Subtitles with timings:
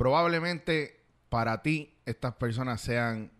[0.00, 0.98] Probablemente
[1.28, 3.30] para ti estas personas sean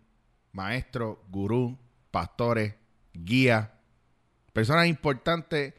[0.51, 1.79] maestros, gurú,
[2.11, 2.75] pastores,
[3.15, 3.69] guías,
[4.53, 5.73] personas importantes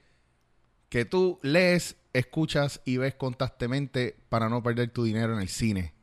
[0.88, 5.94] que tú lees, escuchas y ves constantemente para no perder tu dinero en el cine.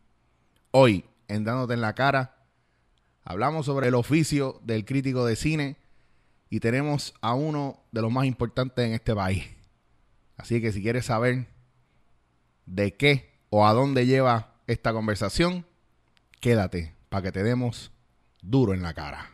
[0.72, 2.38] Hoy, en Dándote en la cara,
[3.26, 5.76] hablamos sobre el oficio del crítico de cine
[6.50, 9.44] y tenemos a uno de los más importantes en este país.
[10.38, 11.50] Así que si quieres saber
[12.66, 15.66] de qué o a dónde lleva esta conversación,
[16.40, 17.92] quédate para que te demos
[18.42, 19.32] duro en la cara.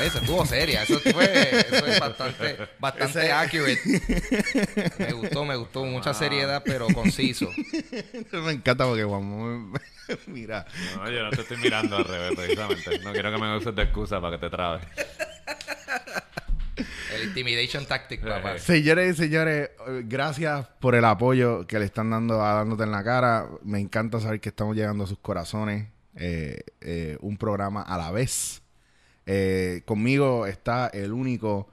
[0.00, 1.24] Eso estuvo seria, eso fue,
[1.60, 3.80] eso es bastante, bastante Ese- accurate.
[4.98, 7.48] Me gustó, me gustó, mucha seriedad, pero conciso.
[8.32, 9.72] me encanta porque Juan,
[10.26, 12.98] mira, No, yo no te estoy mirando al revés, precisamente.
[13.00, 14.82] No quiero que me uses de excusa para que te trabes.
[17.14, 18.58] El intimidation tactic, papá.
[18.58, 19.70] Señores y señores,
[20.04, 23.48] gracias por el apoyo que le están dando a Dándote en la Cara.
[23.62, 25.88] Me encanta saber que estamos llegando a sus corazones.
[26.16, 28.59] eh, eh, un programa a la vez.
[29.32, 31.68] Eh, conmigo está el único,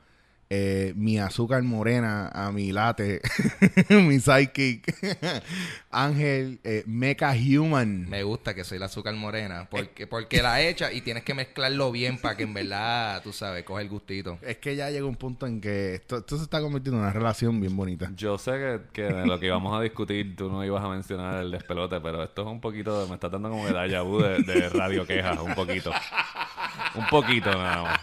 [0.50, 3.20] eh, mi azúcar morena a mi late,
[3.90, 4.96] mi sidekick,
[5.90, 8.08] Ángel eh, Mecha Human.
[8.10, 11.92] Me gusta que soy la azúcar morena, porque, porque la echa y tienes que mezclarlo
[11.92, 14.38] bien para que en verdad, tú sabes, coge el gustito.
[14.44, 17.14] Es que ya llega un punto en que esto, esto se está convirtiendo en una
[17.14, 18.12] relación bien bonita.
[18.16, 21.42] Yo sé que, que de lo que íbamos a discutir tú no ibas a mencionar
[21.44, 24.04] el despelote, pero esto es un poquito, de- me está dando como que déjà
[24.46, 25.92] de, de radio quejas, un poquito.
[26.98, 28.00] Un poquito nada más.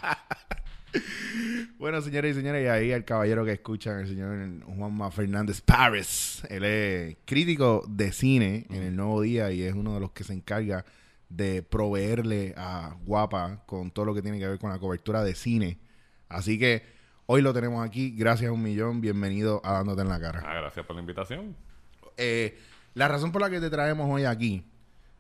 [1.79, 6.43] Bueno, señores y señores, y ahí el caballero que escuchan, el señor Juanma Fernández Paris.
[6.49, 10.23] Él es crítico de cine en el Nuevo Día y es uno de los que
[10.23, 10.85] se encarga
[11.29, 15.35] de proveerle a Guapa con todo lo que tiene que ver con la cobertura de
[15.35, 15.79] cine.
[16.29, 16.85] Así que
[17.27, 18.15] hoy lo tenemos aquí.
[18.17, 19.01] Gracias a un millón.
[19.01, 20.43] Bienvenido a Dándote en la Cara.
[20.47, 21.57] Ah, gracias por la invitación.
[22.17, 22.57] Eh,
[22.95, 24.65] la razón por la que te traemos hoy aquí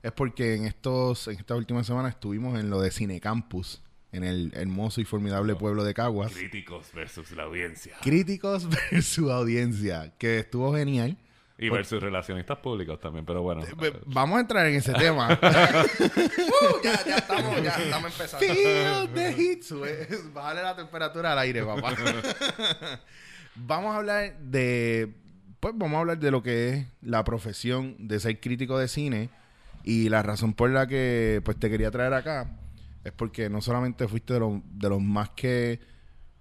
[0.04, 3.82] es porque en estos en estas últimas semanas estuvimos en lo de Cine Campus
[4.12, 6.32] en el hermoso y formidable pueblo de Caguas.
[6.32, 7.96] Críticos versus la audiencia.
[8.02, 11.16] Críticos versus audiencia, que estuvo genial.
[11.56, 13.62] Y versus relacionistas públicos también, pero bueno.
[14.06, 15.38] Vamos a entrar en ese tema.
[16.64, 18.46] Uh, ya, ya estamos, ya estamos empezando.
[18.46, 19.64] Feel the heat.
[20.32, 21.94] Bájale la temperatura al aire, papá.
[23.54, 25.12] vamos a hablar de.
[25.60, 29.30] Pues vamos a hablar de lo que es la profesión de ser crítico de cine.
[29.84, 32.58] Y la razón por la que pues te quería traer acá
[33.04, 35.78] es porque no solamente fuiste de, los- de los más que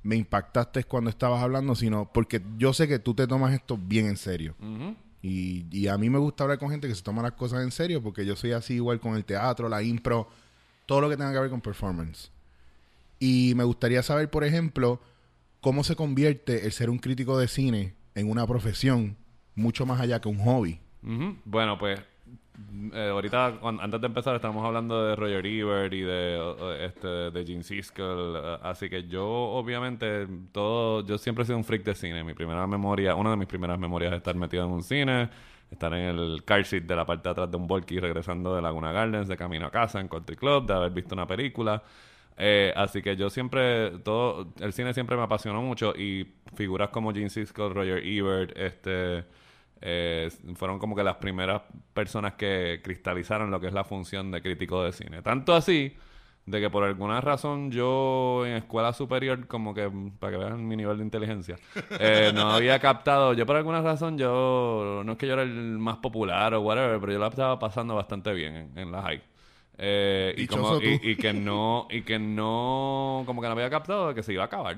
[0.02, 4.08] me impactaste cuando estabas hablando, sino porque yo sé que tú te tomas esto bien
[4.08, 4.56] en serio.
[5.22, 7.72] Y, y a mí me gusta hablar con gente que se toma las cosas en
[7.72, 10.28] serio porque yo soy así igual con el teatro, la impro,
[10.86, 12.30] todo lo que tenga que ver con performance.
[13.20, 15.02] Y me gustaría saber, por ejemplo,
[15.62, 19.16] cómo se convierte el ser un crítico de cine en una profesión
[19.56, 20.80] mucho más allá que un hobby.
[21.46, 22.02] Bueno, pues
[22.94, 27.64] eh, ahorita antes de empezar estábamos hablando de Roger Ebert y de este de Gene
[27.64, 32.24] Siskel, eh, así que yo obviamente todo yo siempre he sido un freak de cine.
[32.24, 35.30] Mi primera memoria, una de mis primeras memorias es estar metido en un cine,
[35.72, 38.62] estar en el car seat de la parte de atrás de un volky regresando de
[38.62, 41.82] Laguna Gardens de camino a casa en Country Club, de haber visto una película.
[42.38, 47.14] Eh, así que yo siempre, todo, el cine siempre me apasionó mucho y figuras como
[47.14, 49.24] Gene Siskel, Roger Ebert, este,
[49.82, 51.62] eh, fueron como que las primeras
[51.94, 55.22] personas que cristalizaron lo que es la función de crítico de cine.
[55.22, 55.96] Tanto así,
[56.46, 60.68] de que por alguna razón yo en escuela superior, como que, mm, para que vean
[60.68, 61.58] mi nivel de inteligencia,
[62.00, 65.78] eh, no había captado, yo por alguna razón, yo, no es que yo era el
[65.80, 69.22] más popular o whatever, pero yo la estaba pasando bastante bien en, en la high.
[69.78, 74.16] Eh, y, como, y que no, y que no, como que no había captado de
[74.16, 74.78] que se iba a acabar.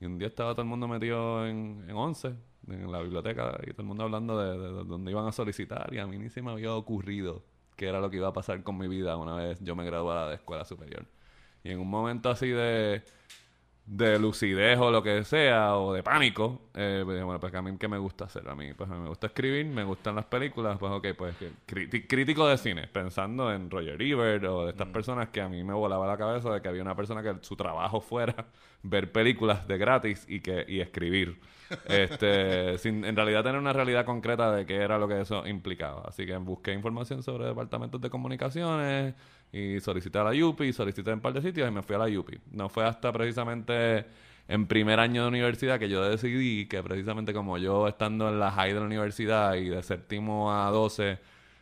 [0.00, 2.34] Y un día estaba todo el mundo metido en, en 11,
[2.68, 5.92] en la biblioteca, y todo el mundo hablando de, de- de dónde iban a solicitar.
[5.94, 7.42] Y a mí ni se me había ocurrido
[7.76, 10.28] qué era lo que iba a pasar con mi vida una vez yo me graduara
[10.28, 11.06] de escuela superior.
[11.64, 13.02] Y en un momento así de,
[13.90, 17.76] de lucidez o lo que sea, o de pánico, eh, pues, bueno, pues a mí,
[17.76, 18.48] ¿qué me gusta hacer?
[18.48, 22.46] A mí, pues me gusta escribir, me gustan las películas, pues ok, pues que crítico
[22.46, 26.06] de cine, pensando en Roger Ebert o de estas personas que a mí me volaba
[26.06, 28.46] la cabeza de que había una persona que su trabajo fuera
[28.84, 31.40] ver películas de gratis y que y escribir.
[31.86, 36.02] Este, sin en realidad tener una realidad concreta de qué era lo que eso implicaba.
[36.06, 39.14] Así que busqué información sobre departamentos de comunicaciones
[39.52, 41.98] y solicité a la UPI, solicité en un par de sitios y me fui a
[41.98, 42.38] la UPI.
[42.52, 44.06] No fue hasta precisamente
[44.48, 48.50] en primer año de universidad que yo decidí que precisamente como yo estando en la
[48.50, 51.18] high de la universidad y de séptimo a 12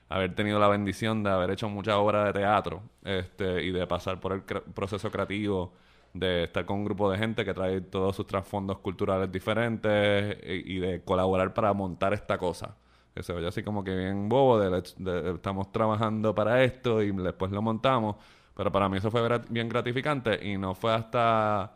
[0.09, 4.21] haber tenido la bendición de haber hecho muchas obras de teatro este, y de pasar
[4.21, 5.73] por el proceso creativo
[6.15, 10.77] de estar con un grupo de gente que trae todos sus trasfondos culturales diferentes y,
[10.77, 12.75] y de colaborar para montar esta cosa.
[13.19, 17.11] Que se oye así como que bien bobo, de, de- estamos trabajando para esto y
[17.11, 18.15] después lo montamos.
[18.55, 21.75] Pero para mí eso fue grat- bien gratificante y no fue hasta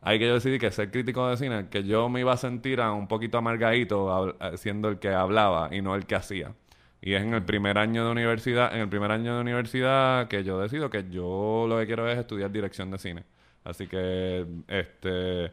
[0.00, 2.80] ahí que yo decidí que ser crítico de cine, que yo me iba a sentir
[2.80, 6.54] a un poquito amargadito siendo el que hablaba y no el que hacía.
[7.00, 10.44] Y es en el primer año de universidad, en el primer año de universidad que
[10.44, 13.24] yo decido que yo lo que quiero es estudiar dirección de cine.
[13.64, 15.52] Así que este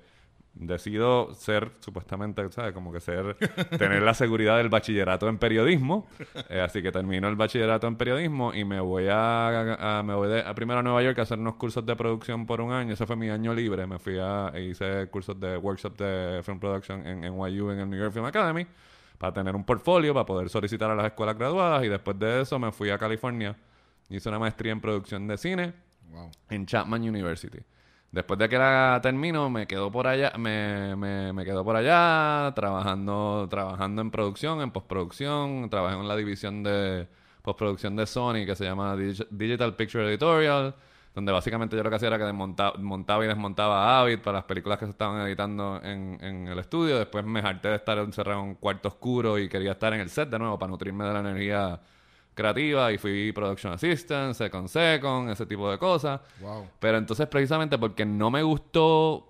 [0.56, 2.74] decido ser supuestamente, ¿sabes?
[2.74, 3.36] Como que ser
[3.78, 6.08] tener la seguridad del bachillerato en periodismo.
[6.50, 10.30] Eh, así que termino el bachillerato en periodismo y me voy a, a- me voy
[10.30, 12.94] de, a primero a Nueva York a hacer unos cursos de producción por un año.
[12.94, 13.88] Ese fue mi año libre.
[13.88, 17.90] Me fui a e hice cursos de workshop de film production en NYU en el
[17.90, 18.66] New York Film Academy
[19.18, 22.60] para tener un portfolio para poder solicitar a las escuelas graduadas y después de eso
[22.60, 23.56] me fui a California.
[24.10, 25.74] Hice una maestría en producción de cine
[26.12, 26.30] Wow.
[26.52, 27.58] en Chapman University.
[28.14, 33.48] Después de que la termino, me quedo por allá, me, me, quedo por allá trabajando,
[33.50, 37.08] trabajando en producción, en postproducción, trabajé en la división de
[37.42, 40.76] postproducción de Sony que se llama Dig- Digital Picture Editorial,
[41.16, 44.46] donde básicamente yo lo que hacía era que desmonta- montaba y desmontaba Avid para las
[44.46, 47.00] películas que se estaban editando en, en el estudio.
[47.00, 50.10] Después me harté de estar encerrado en un cuarto oscuro y quería estar en el
[50.12, 51.80] set de nuevo para nutrirme de la energía
[52.34, 56.22] creativa y fui production assistant, second second, ese tipo de cosas.
[56.42, 56.68] Wow.
[56.80, 59.30] Pero entonces precisamente porque no me gustó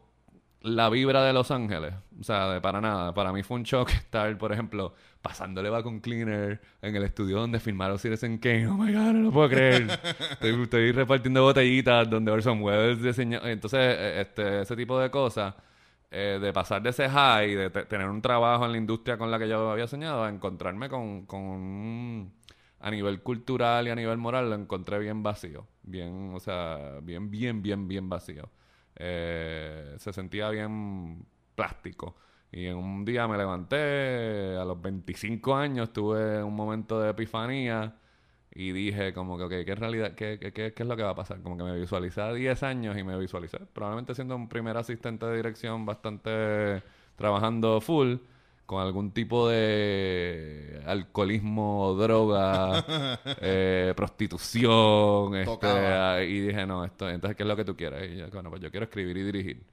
[0.61, 3.13] la vibra de Los Ángeles, o sea, de para nada.
[3.13, 7.59] Para mí fue un shock estar, por ejemplo, pasándole vacuum cleaner en el estudio donde
[7.59, 8.67] filmaron Citizen Kane.
[8.67, 9.87] Oh my God, no lo puedo creer.
[10.31, 13.41] estoy, estoy repartiendo botellitas donde Orson Welles diseñó.
[13.45, 15.53] Entonces, eh, este, ese tipo de cosas,
[16.11, 19.29] eh, de pasar de ese high, de te- tener un trabajo en la industria con
[19.31, 22.33] la que yo había soñado, a encontrarme con, con un-
[22.83, 25.67] a nivel cultural y a nivel moral lo encontré bien vacío.
[25.83, 28.49] Bien, o sea, bien, bien, bien, bien vacío.
[28.95, 31.25] Eh, se sentía bien
[31.55, 32.15] plástico.
[32.51, 37.95] Y en un día me levanté, a los 25 años tuve un momento de epifanía
[38.55, 41.11] y dije como que, ok, ¿qué, realidad, qué, qué, qué- qué es lo que va
[41.11, 41.41] a pasar?
[41.41, 45.25] Como que me visualicé a 10 años y me visualicé probablemente siendo un primer asistente
[45.25, 46.83] de dirección bastante
[47.15, 48.17] trabajando full
[48.73, 52.85] con algún tipo de alcoholismo, droga,
[53.41, 58.11] eh, prostitución, este, ah, y dije, no, esto, entonces, ¿qué es lo que tú quieres?
[58.11, 59.63] Y yo, bueno, pues yo quiero escribir y dirigir.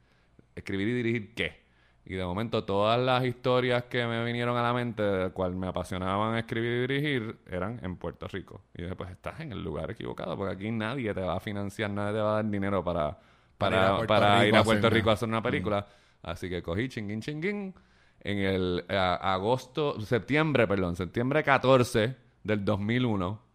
[0.54, 1.60] ¿Escribir y dirigir qué?
[2.04, 5.68] Y de momento todas las historias que me vinieron a la mente, de cual me
[5.68, 8.62] apasionaban escribir y dirigir, eran en Puerto Rico.
[8.74, 11.90] Y dije, pues estás en el lugar equivocado, porque aquí nadie te va a financiar,
[11.90, 13.16] nadie te va a dar dinero para,
[13.58, 15.42] Para ir a Puerto para Rico ir a Puerto hacer Rico una- a hacer una
[15.42, 15.86] película.
[16.22, 17.74] Así que cogí chinguín chinguín
[18.22, 23.50] en el a- agosto, septiembre, perdón, septiembre 14 del 2001.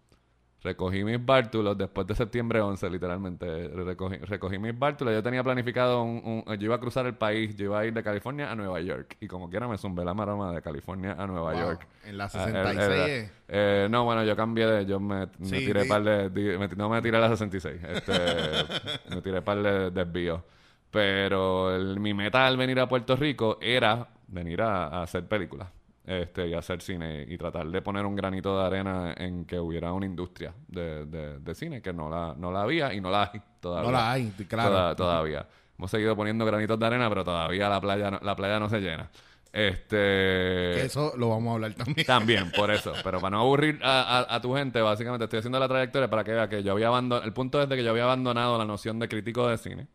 [0.63, 3.67] Recogí mis bártulos después de septiembre 11, literalmente.
[3.67, 5.13] Recogí, recogí mis bártulos.
[5.13, 7.55] Yo tenía planificado un, un- Yo iba a cruzar el país.
[7.55, 9.15] Yo iba a ir de California a Nueva York.
[9.19, 11.61] Y como quiera me zumbé la maroma de California a Nueva Wow.
[11.61, 11.87] York.
[12.05, 14.85] En la Ah, 66 el- el- es- eh, no, bueno, yo cambié de...
[14.87, 16.57] Yo me, me Sí, tiré di- par de...
[16.57, 17.83] me- no me tiré a la 66.
[17.83, 18.11] Este,
[19.15, 20.41] me tiré par de desvíos.
[20.89, 25.69] Pero el- mi meta al venir a Puerto Rico era venir a, a hacer películas.
[26.07, 29.91] Este, y hacer cine y tratar de poner un granito de arena en que hubiera
[29.91, 33.31] una industria de, de- de cine que no la, no la había y no la
[33.33, 33.89] hay todavía.
[33.89, 34.69] No la hay, claro.
[34.69, 35.47] Toda- todavía.
[35.79, 38.81] Hemos seguido poniendo granitos de arena, pero todavía la playa no, la playa no se
[38.81, 39.09] llena.
[39.51, 40.85] Este.
[40.85, 42.05] eso lo vamos a hablar también.
[42.05, 42.93] También, por eso.
[43.03, 46.23] Pero para no aburrir a, a- a tu gente, básicamente estoy haciendo la trayectoria para
[46.23, 47.25] que vea que yo había abandonado.
[47.25, 49.87] El punto es de que yo había abandonado la noción de crítico de cine.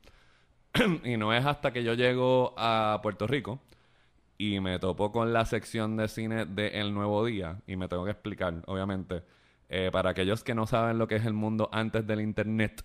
[1.04, 3.60] y no es hasta que yo llego a Puerto Rico
[4.40, 8.04] y me topo con la sección de cine de El Nuevo Día y me tengo
[8.06, 9.23] que explicar, obviamente.
[9.68, 12.82] Eh, para aquellos que no saben lo que es el mundo antes del internet,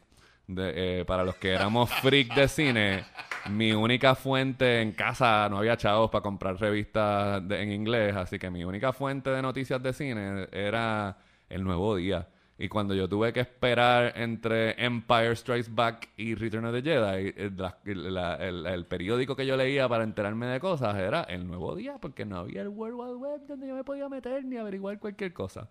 [0.47, 3.05] de- eh, para los que éramos freak de cine,
[3.50, 8.38] mi única fuente en casa no había chavos para comprar revistas de- en inglés, así
[8.38, 11.17] que mi única fuente de noticias de cine era
[11.50, 12.27] El Nuevo Día.
[12.57, 17.33] Y cuando yo tuve que esperar entre Empire Strikes Back y Return of the Jedi,
[17.35, 21.45] eh, la- la- el, el periódico que yo leía para enterarme de cosas era El
[21.47, 24.55] Nuevo Día, porque no había el World Wide Web donde yo me podía meter ni
[24.55, 25.67] averiguar cualquier cosa.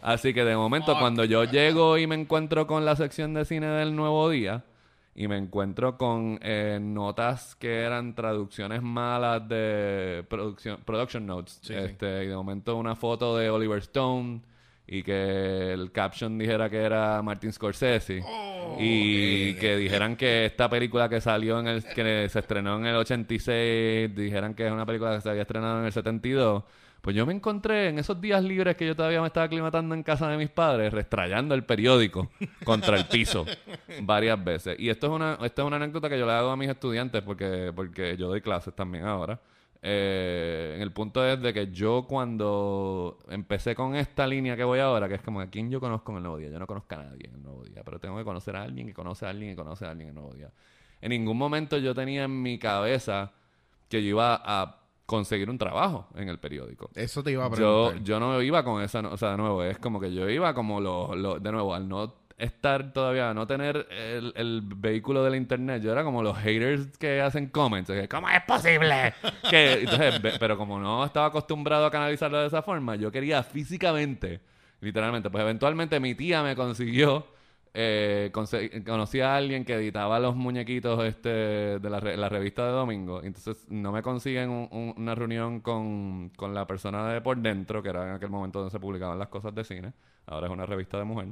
[0.00, 3.66] Así que de momento, cuando yo llego y me encuentro con la sección de cine
[3.66, 4.64] del Nuevo Día,
[5.14, 11.58] y me encuentro con eh, notas que eran traducciones malas de producción, production notes.
[11.60, 11.78] Sí, sí.
[11.78, 14.40] este, Y de momento una foto de Oliver Stone
[14.86, 18.22] y que el caption dijera que era Martin Scorsese.
[18.78, 22.96] y que dijeran que esta película que salió en el que se estrenó en el
[22.96, 26.64] 86 dijeran que es una película que se había estrenado en el 72
[27.02, 30.04] pues yo me encontré en esos días libres que yo todavía me estaba aclimatando en
[30.04, 32.30] casa de mis padres, restrayando el periódico
[32.64, 33.44] contra el piso
[34.02, 34.78] varias veces.
[34.78, 37.20] Y esto es una, esto es una anécdota que yo le hago a mis estudiantes
[37.22, 39.40] porque, porque yo doy clases también ahora.
[39.84, 45.08] Eh, el punto es de que yo cuando empecé con esta línea que voy ahora,
[45.08, 46.98] que es como a quién yo conozco en el nuevo día, yo no conozco a
[46.98, 49.50] nadie en el nuevo día, pero tengo que conocer a alguien que conoce a alguien
[49.50, 50.50] que conoce a alguien en el nuevo día.
[51.00, 53.32] En ningún momento yo tenía en mi cabeza
[53.88, 56.88] que yo iba a conseguir un trabajo en el periódico.
[56.94, 58.02] Eso te iba a Yo, preguntar.
[58.04, 60.54] yo no iba con esa, no- o sea, de nuevo, es como que yo iba
[60.54, 65.34] como lo, lo- de nuevo, al no estar todavía, no tener el, el vehículo del
[65.36, 69.14] internet, yo era como los haters que hacen comments, que, ¿cómo es posible?
[69.50, 74.40] que, entonces, pero como no estaba acostumbrado a canalizarlo de esa forma, yo quería físicamente,
[74.80, 77.26] literalmente, pues eventualmente mi tía me consiguió
[77.74, 78.30] eh,
[78.84, 81.30] conocí a alguien que editaba los muñequitos este
[81.78, 83.22] de la, re- la revista de domingo.
[83.22, 87.82] Entonces no me consiguen un- un- una reunión con, con la persona de por dentro,
[87.82, 89.92] que era en aquel momento donde se publicaban las cosas de cine.
[90.26, 91.28] Ahora es una revista de mujer.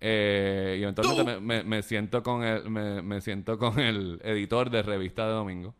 [0.00, 4.70] Eh, y eventualmente me, me- me siento con el, me, me siento con el editor
[4.70, 5.74] de revista de domingo.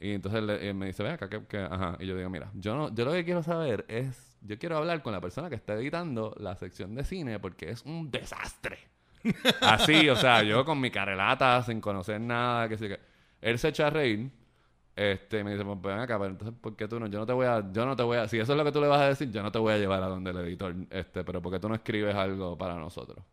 [0.00, 1.96] Y entonces le- eh, me dice, ve acá, que, que- ajá.
[2.00, 5.02] Y yo digo, mira, yo no, yo lo que quiero saber es, yo quiero hablar
[5.02, 8.78] con la persona que está editando la sección de cine porque es un desastre.
[9.60, 13.00] Así, o sea, yo con mi carelata, sin conocer nada, que sé que.
[13.40, 14.30] Él se echa a reír.
[14.94, 17.06] Este, me dice, pues ven acá, pero entonces, ¿por qué tú no?
[17.06, 18.72] Yo no te voy a, yo no te voy a, si eso es lo que
[18.72, 20.74] tú le vas a decir, yo no te voy a llevar a donde el editor,
[20.90, 23.24] este, pero ¿por qué tú no escribes algo para nosotros?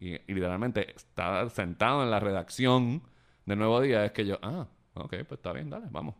[0.00, 3.02] Y, y literalmente está sentado en la redacción
[3.46, 6.14] de Nuevo Día, es que yo, ah, ok, pues está bien, dale, vamos.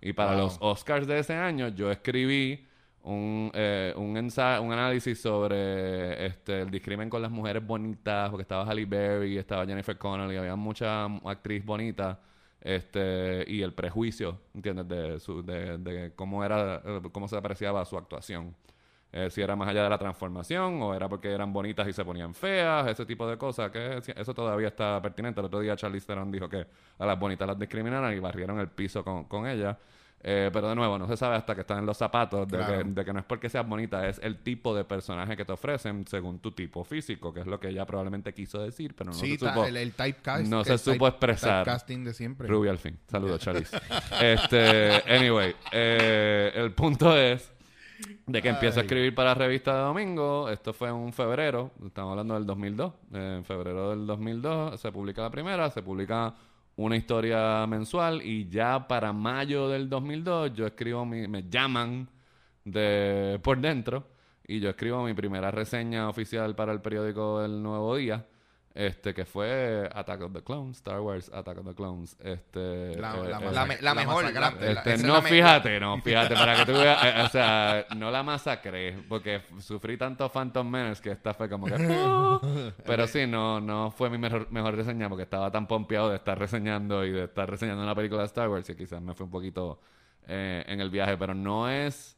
[0.00, 0.40] Y para Wow.
[0.40, 2.66] los Oscars de ese año, yo escribí
[3.02, 8.42] un, eh, un, ensa- un análisis sobre este, el discrimen con las mujeres bonitas, porque
[8.42, 12.20] estaba Halle Berry, estaba Jennifer Connelly, había mucha actriz bonita,
[12.60, 14.88] este, y el prejuicio, ¿entiendes?
[14.88, 18.54] De, su, de, de cómo era, eh, cómo se apreciaba su actuación.
[19.16, 22.04] Eh, si era más allá de la transformación o era porque eran bonitas y se
[22.04, 25.38] ponían feas, ese tipo de cosas, que eso todavía está pertinente.
[25.38, 26.66] El otro día Charlize Theron dijo que
[26.98, 29.78] a las bonitas las discriminaron y barrieron el piso con, con ella.
[30.26, 32.78] Eh, pero de nuevo, no se sabe hasta que están en los zapatos de, Claro.
[32.78, 35.52] que, de que no es porque seas bonita, es el tipo de personaje que te
[35.52, 39.16] ofrecen según tu tipo físico, que es lo que ella probablemente quiso decir, pero no
[39.16, 39.64] sí, se supo.
[39.64, 40.46] el, el typecast.
[40.48, 41.62] no el se supo expresar.
[41.64, 42.48] Typecasting de siempre.
[42.48, 42.98] Rubio al fin.
[43.06, 43.76] Saludos, Charlize.
[44.20, 47.52] este, anyway, eh, el punto es
[48.26, 50.48] de que empiezo a escribir para la revista de domingo.
[50.48, 52.92] Esto fue en febrero, estamos hablando del 2002.
[53.12, 56.34] Eh, en febrero del 2002 se publica la primera, se publica
[56.76, 62.08] una historia mensual y ya para mayo del 2002 yo escribo, mi, me llaman
[62.64, 64.04] de por dentro
[64.46, 68.26] y yo escribo mi primera reseña oficial para el periódico El Nuevo Día.
[68.76, 72.16] Este que fue Attack of the Clones, Star Wars Attack of the Clones.
[72.18, 74.24] Este, La- eh, la eh, La, me- la La mejor.
[74.24, 78.10] este, no, la me- fíjate, no, fíjate, para que tú veas, eh, o sea, no
[78.10, 81.74] la masacré, porque sufrí tanto Phantom Menace que esta fue como que...
[82.84, 86.36] pero sí, no, no fue mi mejor, mejor reseña, porque estaba tan pompeado de estar
[86.36, 89.30] reseñando y de estar reseñando una película de Star Wars, y quizás me fue un
[89.30, 89.80] poquito
[90.26, 92.16] eh, en el viaje, pero no es...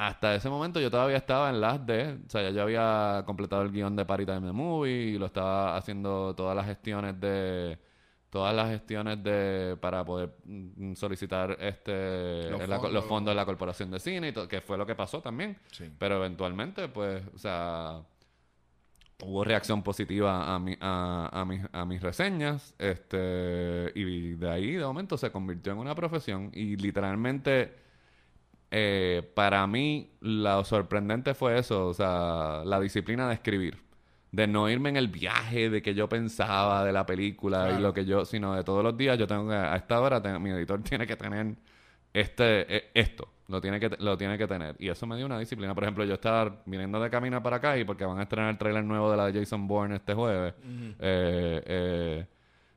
[0.00, 3.62] Hasta ese momento yo todavía estaba en las de, o sea, ya yo había completado
[3.62, 7.78] el guion de Party Time the Movie y lo estaba haciendo todas las gestiones de
[8.30, 13.32] todas las gestiones de para poder mm, solicitar este Los la- los, fondos.
[13.32, 15.56] de la corporación de cine y todo, que fue lo que pasó también.
[15.72, 15.90] Sí.
[15.98, 18.02] Pero eventualmente, pues, o sea,
[19.24, 24.72] hubo reacción positiva a, mi, a, a, mis, a mis reseñas, este, y de ahí
[24.74, 27.87] de momento se convirtió en una profesión y literalmente
[28.70, 33.78] eh, para mí lo sorprendente fue eso, o sea, la disciplina de escribir.
[34.30, 37.94] De no irme en el viaje de que yo pensaba de la película y lo
[37.94, 40.50] que yo, sino de todos los días yo tengo que, a esta hora tengo- mi
[40.50, 41.54] editor tiene que tener
[42.12, 43.28] este, eh, esto.
[43.48, 44.76] Lo tiene, que, lo tiene que tener.
[44.78, 45.74] Y eso me dio una disciplina.
[45.74, 48.58] Por ejemplo, yo estaba viniendo de camino para acá y porque van a estrenar el
[48.58, 50.52] tráiler nuevo de la de Jason Bourne este jueves,
[50.98, 52.26] eh, eh,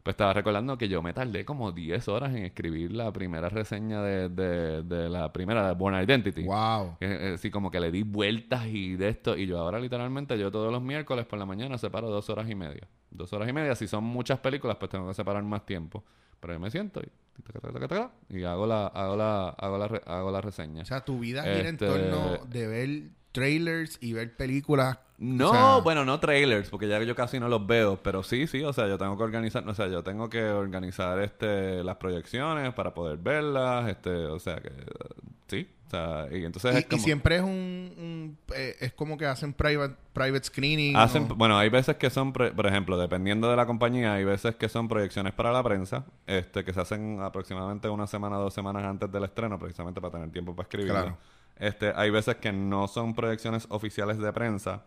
[0.03, 4.01] pues estaba recordando que yo me tardé como 10 horas en escribir la primera reseña
[4.01, 6.43] de, de, de la primera, de Born Identity.
[6.43, 6.97] Wow.
[6.99, 9.37] Eh, eh, sí, como que le di vueltas y de esto.
[9.37, 12.55] Y yo ahora literalmente, yo todos los miércoles por la mañana separo dos horas y
[12.55, 12.87] media.
[13.09, 13.75] Dos horas y media.
[13.75, 16.03] Si son muchas películas, pues tengo que separar más tiempo.
[16.39, 20.81] Pero yo me siento y, hago la, hago la, hago la, hago la reseña.
[20.81, 24.97] O sea, tu vida gira en Este- torno de ver trailers y ver películas.
[25.23, 28.47] No, O sea, bueno, no trailers, porque ya yo casi no los veo, pero sí,
[28.47, 31.97] sí, o sea, yo tengo que organizar, o sea, yo tengo que organizar este las
[31.97, 34.71] proyecciones para poder verlas, este, o sea, que
[35.47, 38.93] sí, o sea, y entonces Y, es y como siempre es un, un- eh, es
[38.93, 40.95] como que hacen private private screening.
[40.95, 44.23] Hacen, o- bueno, hay veces que son, pre- por ejemplo, dependiendo de la compañía, hay
[44.23, 48.55] veces que son proyecciones para la prensa, este, que se hacen aproximadamente una semana, dos
[48.55, 50.93] semanas antes del estreno, precisamente para tener tiempo para escribirlo.
[50.99, 51.17] Claro.
[51.59, 54.83] Este, hay veces que no son proyecciones oficiales de prensa,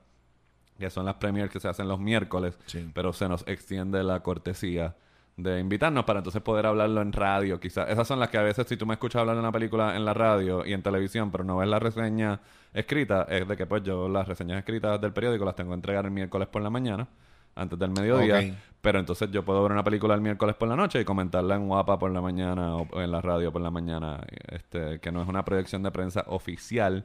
[0.78, 2.90] que son las premiers que se hacen los miércoles, Sí.
[2.94, 4.94] pero se nos extiende la cortesía
[5.36, 7.58] de invitarnos para entonces poder hablarlo en radio.
[7.58, 9.96] Quizás esas son las que a veces si tú me escuchas hablar de una película
[9.96, 12.40] en la radio y en televisión, pero no ves la reseña
[12.72, 16.04] escrita, es de que pues yo las reseñas escritas del periódico las tengo que entregar
[16.04, 17.08] el miércoles por la mañana,
[17.56, 21.00] antes del mediodía, pero entonces yo puedo ver una película el miércoles por la noche
[21.00, 24.98] y comentarla en Guapa por la mañana o en la radio por la mañana, este
[25.00, 27.04] que no es una proyección de prensa oficial.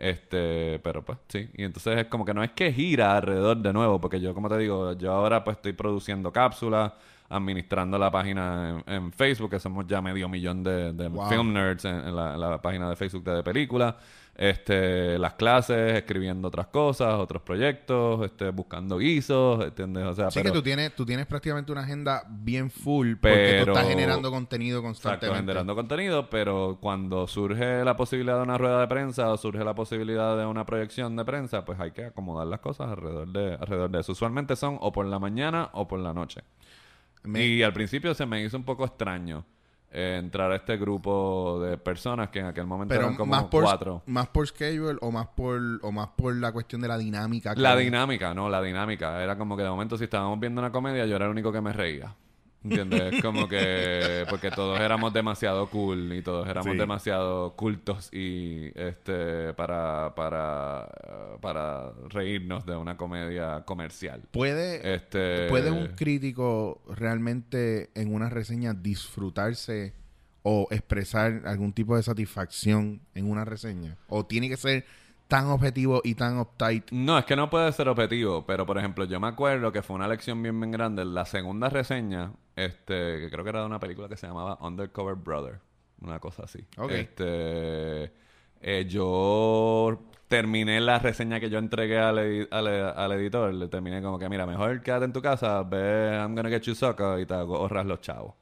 [0.00, 3.70] Este, pero pues sí, y entonces es como que no es que gira alrededor de
[3.74, 6.92] nuevo, porque yo, como te digo, yo ahora pues estoy produciendo cápsulas,
[7.28, 11.28] administrando la página en, en Facebook, que somos ya medio millón de, de Wow.
[11.28, 13.94] film nerds en, en la, en la página de Facebook de, de películas,
[14.42, 20.06] este, las clases, escribiendo otras cosas, otros proyectos, este, buscando guisos, ¿entiendes?
[20.06, 23.64] O sea, pero, que tú tienes, tú tienes prácticamente una agenda bien full porque tú
[23.66, 25.40] Pero- estás generando contenido Exacto, constantemente.
[25.42, 29.74] generando contenido, pero cuando surge la posibilidad de una rueda de prensa o surge la
[29.74, 33.90] posibilidad de una proyección de prensa, pues hay que acomodar las cosas alrededor de, alrededor
[33.90, 34.12] de eso.
[34.12, 36.40] Usualmente son o por la mañana o por la noche.
[37.24, 39.44] Me- Y al principio se me hizo un poco extraño
[39.92, 43.44] eh, entrar a este grupo de personas que en aquel momento pero eran como más
[43.44, 44.02] por cuatro.
[44.06, 47.54] más por schedule o más por o más por la cuestión de la dinámica.
[47.54, 49.22] que La dinámica, no, la dinámica.
[49.22, 51.60] Era como que de momento si estábamos viendo una comedia, yo era el único que
[51.60, 52.14] me reía.
[52.62, 53.14] ¿Entiendes?
[53.14, 54.24] Es como que...
[54.28, 56.78] Porque todos éramos demasiado cool y todos éramos Sí.
[56.78, 58.70] demasiado cultos y...
[58.78, 60.14] este Para...
[60.14, 60.88] Para...
[61.40, 64.22] Para reírnos de una comedia comercial.
[64.30, 65.48] Puede Este...
[65.48, 69.94] puede un crítico realmente en una reseña disfrutarse
[70.42, 74.84] o expresar algún tipo de satisfacción en una reseña o tiene que ser
[75.30, 76.90] tan objetivo y tan uptight.
[76.90, 79.96] No, es que no puede ser objetivo, pero por ejemplo, yo me acuerdo que fue
[79.96, 81.04] una lección bien, bien grande.
[81.06, 85.14] La segunda reseña, este, que creo que era de una película que se llamaba Undercover
[85.14, 85.60] Brother,
[86.02, 86.66] una cosa así.
[86.76, 86.90] Ok.
[86.90, 88.12] Este,
[88.60, 94.02] eh, yo terminé la reseña que yo entregué al, edi- al, al editor, le terminé
[94.02, 97.26] como que, mira, mejor quédate en tu casa, ve I'm gonna get you sucker y
[97.26, 98.34] te ahorras los chavos.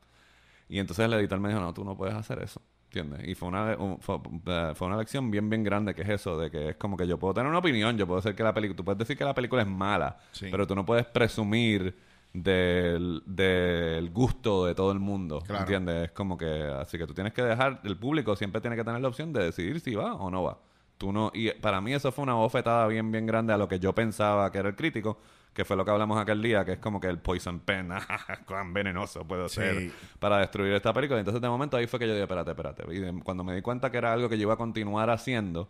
[0.69, 2.61] Y entonces el editor me dijo, no, tú no puedes hacer eso.
[2.91, 3.29] ¿Entiendes?
[3.29, 6.39] Y fue una, un- fue, eh, fue una lección bien, bien grande que es eso,
[6.39, 8.55] de que es como que yo puedo tener una opinión, yo puedo decir que la
[8.55, 10.49] película, tú puedes decir que la película es mala, Sí.
[10.51, 11.95] pero tú no puedes presumir
[12.33, 15.61] del, del gusto de todo el mundo, Claro.
[15.63, 16.05] ¿entiendes?
[16.07, 16.47] Es como que,
[16.81, 19.45] así que tú tienes que dejar, el público siempre tiene que tener la opción de
[19.45, 20.59] decidir si va o no va.
[20.97, 23.79] Tú no, y para mí eso fue una bofetada bien, bien grande a lo que
[23.79, 25.19] yo pensaba que era el crítico,
[25.59, 27.89] que fue lo que hablamos aquel día, que es como que el poison pen,
[28.47, 29.57] cuán venenoso puedo Sí.
[29.57, 29.91] ser
[30.21, 31.19] para destruir esta película.
[31.19, 32.85] Entonces, de momento, ahí fue que yo dije, espérate, espérate.
[32.95, 35.69] Y de- cuando me di cuenta que era algo que yo iba a continuar haciendo,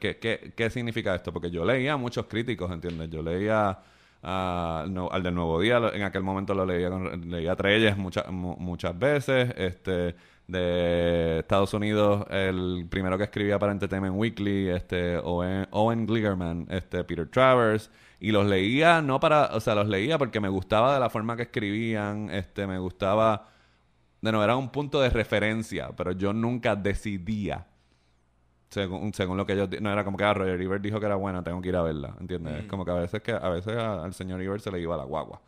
[0.00, 1.32] ¿qué, qué, qué significa esto?
[1.32, 3.08] Porque yo leía a muchos críticos, ¿entiendes?
[3.08, 3.78] Yo leía
[4.20, 7.56] a- al, no- al del Nuevo Día, en aquel momento lo leía, con, leía a
[7.56, 10.16] Treyes muchas mu- muchas veces, este
[10.48, 17.04] de Estados Unidos, el primero que escribía para Entertainment Weekly, este Owen, Owen Gligerman, este
[17.04, 17.88] Peter Travers,
[18.20, 21.36] y los leía no para, o sea, los leía porque me gustaba de la forma
[21.36, 23.48] que escribían, este me gustaba
[24.20, 27.66] de nuevo, era un punto de referencia, pero yo nunca decidía.
[28.68, 31.16] Según, según lo que di- No, era como que ah, Roger Ebert dijo que era
[31.16, 32.60] buena, tengo que ir a verla, ¿entiendes?
[32.60, 34.96] Es como que a veces que a veces a- al señor Ebert se le iba
[34.96, 35.40] la guagua.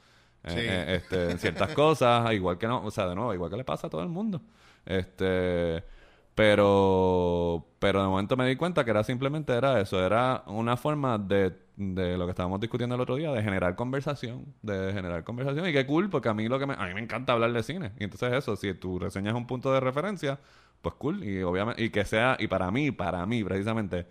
[0.44, 0.56] Eh, Sí.
[0.60, 3.64] eh, este, en ciertas cosas, igual que no, o sea, de nuevo, igual que le
[3.64, 4.40] pasa a todo el mundo.
[4.84, 5.84] Este,
[6.34, 11.18] pero, pero de momento me di cuenta que era simplemente era eso, era una forma
[11.18, 15.68] de, de lo que estábamos discutiendo el otro día, de generar conversación, de generar conversación
[15.68, 17.62] y qué cool, porque a mí lo que me, a mí me encanta hablar de
[17.62, 20.38] cine y entonces eso, si tu reseña es un punto de referencia,
[20.80, 24.06] pues cool y obviamente y que sea y para mí, para mí precisamente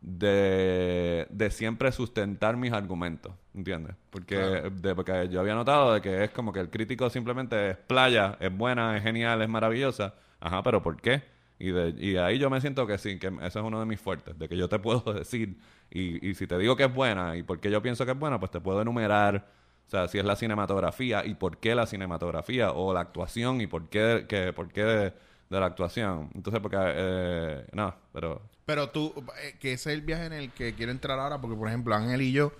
[0.00, 3.96] de, de siempre sustentar mis argumentos, ¿entiendes?
[4.10, 7.76] Porque, de, porque yo había notado de que es como que el crítico simplemente es
[7.76, 10.14] playa, es buena, es genial, es maravillosa.
[10.40, 11.22] Ajá, pero ¿por qué?
[11.58, 14.00] Y, de, y ahí yo me siento que sí, que eso es uno de mis
[14.00, 15.58] fuertes, de que yo te puedo decir,
[15.90, 18.18] y, y si te digo que es buena y por qué yo pienso que es
[18.18, 19.48] buena, pues te puedo enumerar,
[19.86, 23.66] o sea, si es la cinematografía y por qué la cinematografía, o la actuación y
[23.66, 25.12] por qué, que, por qué de,
[25.50, 26.30] de la actuación.
[26.34, 28.42] Entonces, porque, eh, no, pero...
[28.66, 31.56] Pero tú, eh, que ese es el viaje en el que quiero entrar ahora, porque
[31.56, 32.52] por ejemplo Ángel y yo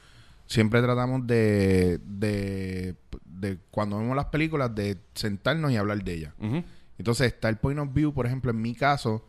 [0.46, 2.94] siempre tratamos de, de,
[3.26, 6.34] de cuando vemos las películas, de sentarnos y hablar de ellas.
[6.40, 6.64] Ujú.
[6.98, 9.24] Entonces está el point of view, por ejemplo, en mi caso,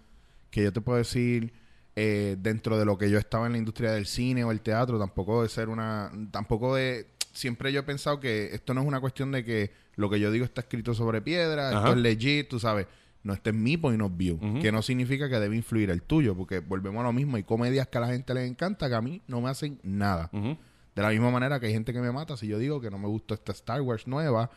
[0.50, 1.54] que yo te puedo decir,
[1.96, 4.98] eh, dentro de lo que yo estaba en la industria del cine o el teatro,
[4.98, 9.00] tampoco de ser una, tampoco de, siempre yo he pensado que esto no es una
[9.00, 11.78] cuestión de que lo que yo digo está escrito sobre piedra, Ajá.
[11.80, 12.88] esto es legit, tú sabes.
[13.22, 16.36] No, este es mi point of view, que no significa que debe influir el tuyo,
[16.38, 17.36] porque volvemos a lo mismo.
[17.36, 20.30] Hay comedias que a la gente les encanta que a mí no me hacen nada.
[20.32, 22.98] De la misma manera que hay gente que me mata si yo digo que no
[22.98, 24.50] me gustó esta Star Wars nueva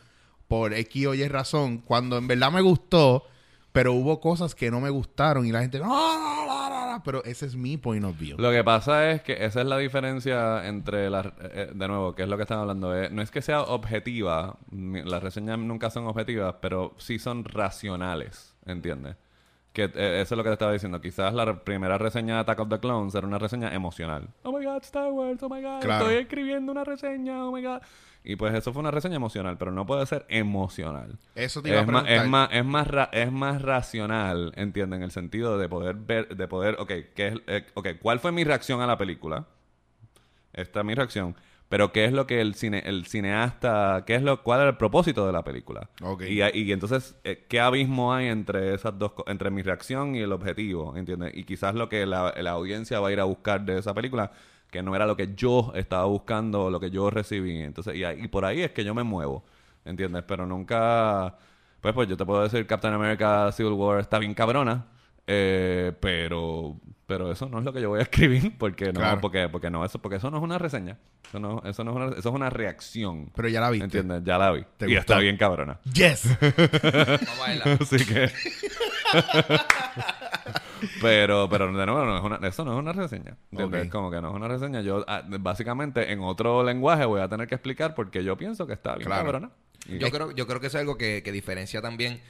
[0.53, 3.25] por X o Y razón, cuando en verdad me gustó,
[3.73, 7.79] pero hubo cosas que no me gustaron y la gente, no", pero ese es mi
[7.79, 8.37] point of view.
[8.39, 11.29] Lo que pasa es que esa es la diferencia entre las...
[11.41, 12.95] eh, de nuevo, que es lo que están hablando.
[12.95, 18.55] eh, no es que sea objetiva, las reseñas nunca son objetivas, pero sí son racionales,
[18.67, 19.17] ¿entiendes?
[19.73, 21.01] Que eh, eso es lo que te estaba diciendo.
[21.01, 24.29] Quizás la re- primera reseña de Attack of the Clones era una reseña emocional.
[24.43, 26.05] Oh my god, Star Wars, oh my god, Claro.
[26.09, 27.81] estoy escribiendo una reseña, oh my god.
[28.25, 31.19] Y pues eso fue una reseña emocional, pero no puede ser emocional.
[31.35, 34.99] Eso te iba Es a más, es más, es más, ra- es más racional, entienden,
[35.01, 38.31] en el sentido de poder ver, de poder, ok, ¿qué es, eh, ok, ¿cuál fue
[38.31, 39.47] mi reacción a la película?
[40.53, 41.35] Esta es mi reacción.
[41.73, 44.77] Pero ¿qué es lo que el cine, el cineasta, qué es lo, cuál era el
[44.77, 45.89] propósito de la película?
[46.29, 50.33] Y, y entonces, eh, ¿qué abismo hay entre esas dos, entre mi reacción y el
[50.33, 50.95] objetivo?
[50.95, 51.33] ¿Entiendes?
[51.35, 54.33] Y quizás lo que la, la audiencia va a ir a buscar de esa película,
[54.71, 57.63] que no era lo que yo estaba buscando, lo que yo recibí.
[57.63, 59.43] Entonces, y por ahí es que yo me muevo,
[59.87, 60.25] ¿entiendes?
[60.29, 61.39] Pero nunca,
[61.81, 64.89] pues, pues yo te puedo decir, Captain America Civil War está bien cabrona,
[65.27, 66.77] eh, pero,
[67.13, 69.21] pero eso no es lo que yo voy a escribir, porque no, Claro.
[69.21, 70.97] porque, porque no, eso, porque eso no es una reseña,
[71.29, 73.31] eso no, eso no es una, eso es una reacción.
[73.37, 73.85] Pero ya la viste.
[73.85, 74.23] ¿Entiendes?
[74.25, 74.65] Ya la vi.
[74.79, 75.01] ¿Te y gustó?
[75.01, 75.79] está bien cabrona.
[75.93, 76.25] Yes.
[77.81, 78.31] Así que.
[81.01, 83.37] pero, pero de nuevo, no es una, eso no es una reseña.
[83.51, 83.85] ¿entiendes?
[83.87, 83.91] Ok.
[83.93, 84.81] Como que no es una reseña.
[84.81, 88.73] Yo, ah, básicamente, en otro lenguaje voy a tener que explicar porque yo pienso que
[88.73, 89.25] está bien Claro.
[89.25, 89.51] cabrona.
[89.87, 92.21] Y- Yo creo, yo creo que es algo que, que diferencia también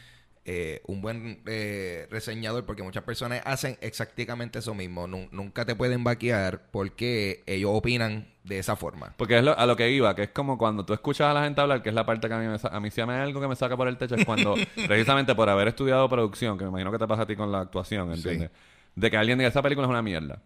[0.45, 5.07] eh, un buen eh, reseñador, porque muchas personas hacen exactamente eso mismo.
[5.07, 9.15] Nun- nunca te pueden vaquear porque ellos opinan de esa forma.
[9.17, 11.45] Porque es lo- a lo que iba, que es como cuando tú escuchas a la
[11.45, 13.41] gente hablar, que es la parte que a mí, me, a mí si me algo
[13.41, 14.55] que me saca por el techo, es cuando,
[14.87, 17.61] precisamente por haber estudiado producción, que me imagino que te pasa a ti con la
[17.61, 18.51] actuación, ¿entiendes?
[18.97, 20.43] De que alguien diga, esa película es una mierda.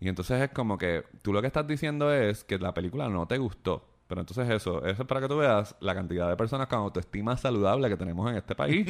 [0.00, 3.26] Y entonces es como que tú lo que estás diciendo es que la película no
[3.26, 3.88] te gustó.
[4.14, 7.36] Pero entonces eso, eso es para que tú veas la cantidad de personas con autoestima
[7.36, 8.86] saludable que tenemos en este país.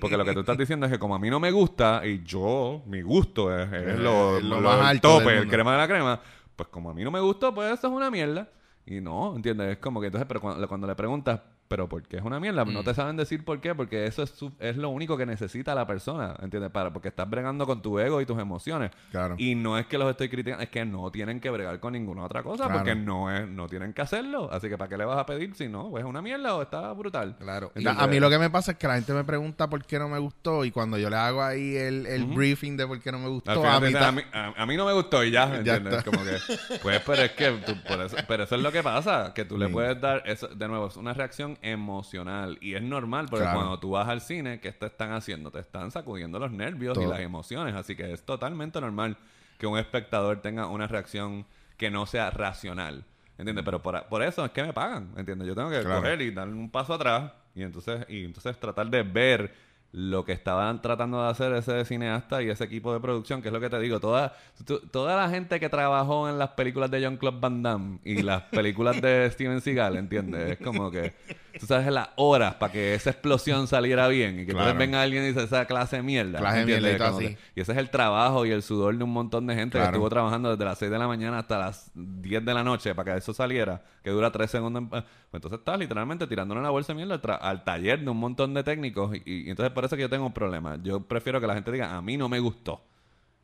[0.00, 2.22] Porque lo que tú estás diciendo es que como a mí no me gusta y
[2.22, 5.88] yo, mi gusto es, es lo, lo lo- más alto tope, el crema de la
[5.88, 6.20] crema,
[6.54, 8.48] pues como a mí no me gustó, pues eso es una mierda.
[8.86, 9.72] Y no, ¿entiendes?
[9.72, 12.64] Es como que entonces, pero cuando, cuando le preguntas, ¿pero por qué es una mierda?
[12.64, 15.74] No te saben decir por qué, porque eso es, su- es lo único que necesita
[15.74, 16.70] la persona, ¿entiendes?
[16.70, 18.90] Para, porque estás bregando con tu ego y tus emociones.
[19.10, 19.34] Claro.
[19.38, 22.24] Y no es que los estoy criticando, es que no tienen que bregar con ninguna
[22.24, 22.78] otra cosa, Claro.
[22.80, 24.48] porque no es, no tienen que hacerlo.
[24.52, 25.90] Así que ¿para qué le vas a pedir si no?
[25.90, 27.36] Pues es una mierda o está brutal.
[27.38, 27.70] Claro.
[27.96, 30.08] A mí lo que me pasa es que la gente me pregunta por qué no
[30.08, 33.18] me gustó y cuando yo le hago ahí el, el briefing de por qué no
[33.18, 35.76] me gustó, a mí a, mí, a- a mí no me gustó y ya, Ya
[35.76, 35.94] ¿entiendes?
[35.98, 36.10] está.
[36.10, 39.32] Como que, pues, pero es que, tú- por eso, pero eso es lo que pasa,
[39.34, 43.26] que tú le puedes dar, eso, de nuevo, es una reacción emocional y es normal,
[43.30, 43.58] porque Claro.
[43.58, 45.50] cuando tú vas al cine, ¿qué te están haciendo?
[45.50, 49.16] Te están sacudiendo los nervios y las emociones, así que es totalmente normal
[49.58, 51.44] que un espectador tenga una reacción
[51.76, 53.04] que no sea racional,
[53.38, 53.64] ¿entiendes?
[53.64, 55.46] Pero por, por eso es que me pagan, ¿entiendes?
[55.48, 56.00] Yo tengo que Claro.
[56.00, 60.32] coger y dar un paso atrás y entonces, y entonces tratar de ver lo que
[60.32, 63.70] estaban tratando de hacer ese cineasta y ese equipo de producción, que es lo que
[63.70, 67.62] te digo, toda, tu- toda la gente que trabajó en las películas de Jean-Claude Van
[67.62, 70.52] Damme y las películas de Steven Seagal, ¿entiendes?
[70.52, 71.14] Es como que
[71.58, 74.78] tú sabes las horas para que esa explosión saliera bien y que entonces Claro.
[74.78, 76.38] venga alguien y dice esa clase de mierda.
[76.38, 76.90] Clase de mierda
[77.22, 77.24] y
[77.56, 80.08] y ese es el trabajo y el sudor de un montón de gente que estuvo
[80.08, 83.18] trabajando desde las 6 de la mañana hasta las 10 de la noche para que
[83.18, 84.82] eso saliera, que dura 3 segundos.
[84.82, 88.08] en- pues entonces estás literalmente tirándole una bolsa de mierda al, tra- al taller de
[88.10, 90.78] un montón de técnicos y, y entonces por eso que yo tengo un problema.
[90.82, 92.82] Yo prefiero que la gente diga, a mí no me gustó.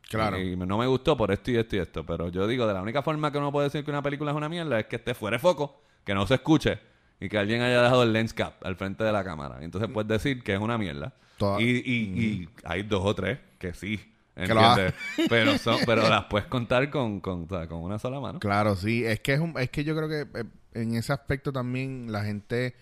[0.09, 0.39] Claro.
[0.39, 2.05] Y no me gustó por esto y esto y esto.
[2.05, 4.37] Pero yo digo, de la única forma que uno puede decir que una película es
[4.37, 6.79] una mierda es que esté fuera de foco, que no se escuche
[7.19, 9.59] y que alguien haya dejado el lens cap al frente de la cámara.
[9.61, 11.13] Entonces puedes decir que es una mierda.
[11.37, 13.99] Toda- Y, y, y hay dos o tres que sí.
[14.35, 14.93] ¿Entiendes?
[15.29, 18.39] pero, son, pero las puedes contar con, con, o sea, con una sola mano.
[18.39, 19.05] Claro, sí.
[19.05, 22.23] Es que es, un- es que yo creo que eh, en ese aspecto también la
[22.25, 22.75] gente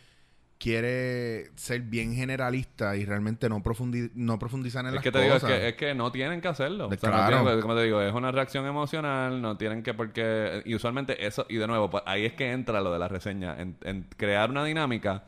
[0.63, 5.21] quiere ser bien generalista y realmente no, profundi- no profundizar en Es las que te
[5.21, 6.88] digo, es que, es que no tienen que hacerlo.
[6.88, 7.43] De- O sea, no claro.
[7.43, 10.62] tienen- como te digo, es una reacción emocional, no tienen que porque...
[10.65, 13.60] Y usualmente eso, y de nuevo, pues, ahí es que entra lo de la reseña,
[13.60, 15.26] en, en crear una dinámica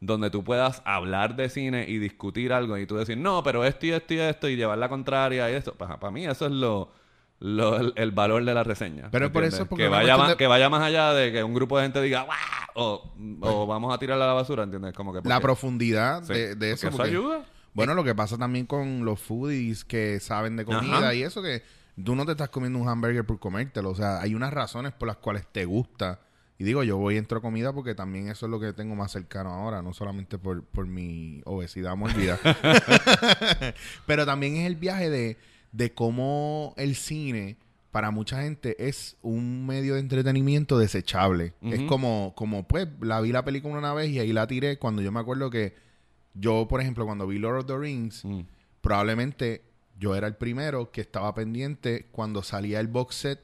[0.00, 3.86] donde tú puedas hablar de cine y discutir algo y tú decir, no, pero esto
[3.86, 5.74] y esto y esto y llevar la contraria y eso.
[5.74, 6.92] Para, para mí eso es lo...
[7.40, 9.08] lo- el, el valor de la reseña.
[9.10, 9.54] Pero por ¿entiendes?
[9.60, 11.84] eso, porque que vaya, más, de- que vaya más allá de que un grupo de
[11.84, 12.36] gente diga ¡Wah!
[12.74, 14.92] O, o vamos a tirarla a la basura, ¿entiendes?
[14.94, 16.88] Como que la profundidad sí, de, de eso.
[16.90, 17.44] porque porque- ayuda.
[17.72, 21.14] Bueno, lo que pasa también con los foodies que saben de comida Ajá.
[21.14, 21.62] y eso que
[22.04, 23.90] tú no te estás comiendo un hamburger por comértelo.
[23.90, 26.20] O sea, hay unas razones por las cuales te gusta.
[26.56, 29.10] Y digo, yo voy entro a comida porque también eso es lo que tengo más
[29.10, 32.38] cercano ahora, no solamente por, por mi obesidad mórbida.
[34.06, 35.36] Pero también es el viaje de,
[35.72, 37.56] de cómo el cine
[37.94, 41.52] para mucha gente es un medio de entretenimiento desechable.
[41.62, 45.00] Es como, como, pues, la vi la película una vez y ahí la tiré cuando
[45.00, 45.74] yo me acuerdo que
[46.34, 48.40] yo, por ejemplo, cuando vi Lord of the Rings, Mm.
[48.80, 49.62] probablemente
[49.96, 53.40] yo era el primero que estaba pendiente cuando salía el box set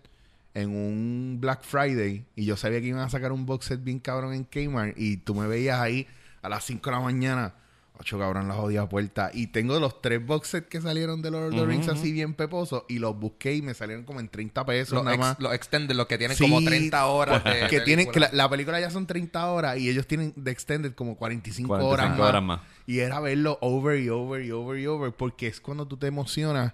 [0.54, 4.00] en un Black Friday y yo sabía que iban a sacar un box set bien
[4.00, 6.08] cabrón en Kmart y tú me veías ahí
[6.42, 7.54] a las 5 de la mañana,
[8.00, 11.48] ocho cabrón la jodida puerta y tengo los tres box sets que salieron de Lord
[11.52, 14.64] of the Rings así bien peposos y los busqué y me salieron como en 30
[14.64, 15.38] pesos Los, nada ex- más.
[15.40, 18.80] los extended, los que tienen Sí, como 30 horas de que tienen que la película
[18.80, 22.28] ya son 30 horas y ellos tienen de extended como 45, 45 horas, más.
[22.28, 22.60] horas más.
[22.86, 26.06] Y era verlo over y over y over y over porque es cuando tú te
[26.06, 26.72] emocionas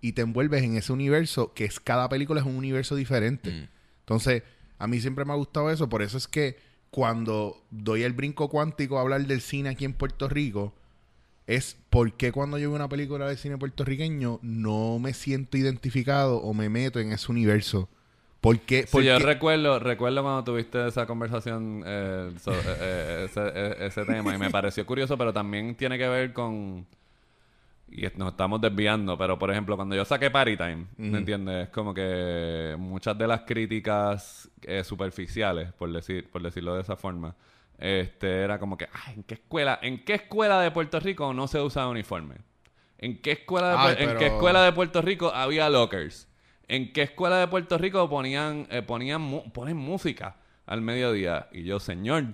[0.00, 3.50] y te envuelves en ese universo que es cada película es un universo diferente.
[3.50, 3.68] Mm.
[4.00, 4.42] Entonces,
[4.78, 6.56] a mí siempre me ha gustado eso, por eso es que
[6.90, 10.72] cuando doy el brinco cuántico a hablar del cine aquí en Puerto Rico
[11.46, 16.52] es porque cuando yo veo una película de cine puertorriqueño no me siento identificado o
[16.52, 17.88] me meto en ese universo.
[18.40, 18.82] ¿Por qué?
[18.82, 24.34] Sí, Porque- yo recuerdo, recuerdo cuando tuviste esa conversación, eh, eh, ese, eh, ese tema,
[24.34, 26.86] y me pareció curioso, pero también tiene que ver con...
[27.90, 31.64] Y nos estamos desviando, pero por ejemplo, cuando yo saqué Party Time, ¿me entiendes?
[31.64, 36.96] Es como que muchas de las críticas eh, superficiales, por decir, por decirlo de esa
[36.96, 37.34] forma,
[37.78, 41.46] este era como que, ay, ¿en qué escuela, en qué escuela de Puerto Rico no
[41.48, 42.36] se usa uniforme?
[42.98, 46.28] ¿En qué escuela de, Ay, en qué escuela de Puerto Rico había lockers?
[46.66, 51.48] ¿En qué escuela de Puerto Rico ponían, eh, ponían mu- ponen música al mediodía?
[51.52, 52.24] Y yo, señor,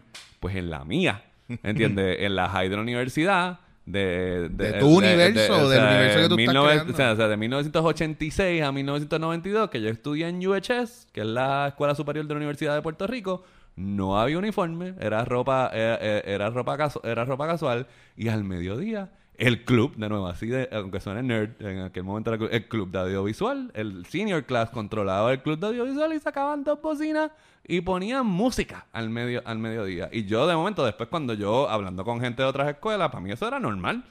[0.40, 1.22] pues en la mía,
[1.62, 2.16] ¿entiendes?
[2.20, 4.48] en la Hydro Universidad de...
[4.50, 6.92] De tu universo, del universo que tú estás 19 creando.
[6.92, 11.26] o sea, o sea, de 1986 a 1992, que yo estudié en UHS, que es
[11.26, 13.44] la Escuela Superior de la Universidad de Puerto Rico,
[13.76, 18.44] no había uniforme, era ropa, era, era- era ropa, casu- era ropa casual, y al
[18.44, 22.68] mediodía, el club, de nuevo, así de, aunque suene nerd, en aquel momento era el
[22.68, 27.30] club- de audiovisual, el senior class controlaba el club de audiovisual y sacaban dos bocinas
[27.66, 30.08] y ponían música al medio al mediodía.
[30.12, 33.32] Y yo de momento, después cuando yo, hablando con gente de otras escuelas, para mí
[33.32, 34.04] eso era normal.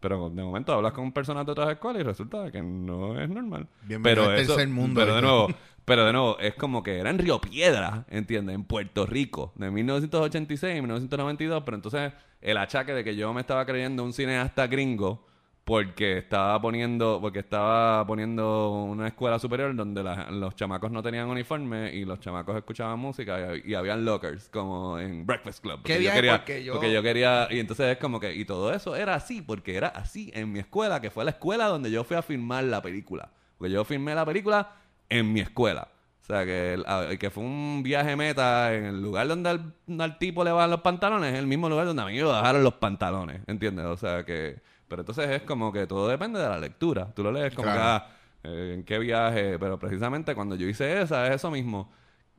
[0.00, 3.66] Pero de momento hablas con personas de otras escuelas y resulta que no es normal.
[3.82, 5.48] Bienvenido pero al eso, tercer mundo, Pero de nuevo,
[5.90, 8.54] pero de nuevo, es como que era en Río Piedra, ¿entiendes?
[8.54, 11.62] En Puerto Rico, de 1986 y 1992.
[11.64, 15.26] Pero entonces el achaque de que yo me estaba creyendo un cineasta gringo
[15.64, 21.28] porque estaba poniendo porque estaba poniendo una escuela superior donde la- los chamacos no tenían
[21.28, 25.94] uniforme y los chamacos escuchaban música y, y habían lockers como en Breakfast Club ¿Qué
[25.94, 28.72] porque yo quería Porque yo- porque yo quería y entonces es como que y todo
[28.72, 32.04] eso era así porque era así en mi escuela que fue la escuela donde yo
[32.04, 34.70] fui a filmar la película porque yo filmé la película
[35.10, 35.88] en mi escuela
[36.22, 40.18] o sea que, el- que fue un viaje meta en el lugar donde al, al
[40.18, 42.74] tipo le bajan los pantalones es el mismo lugar donde a mí me bajaron los
[42.74, 43.84] pantalones ¿entiendes?
[43.86, 47.30] o sea que pero entonces es como que todo depende de la lectura tú lo
[47.32, 47.78] lees como Claro.
[47.80, 51.90] que ah, eh, en qué viaje pero precisamente cuando yo hice esa es eso mismo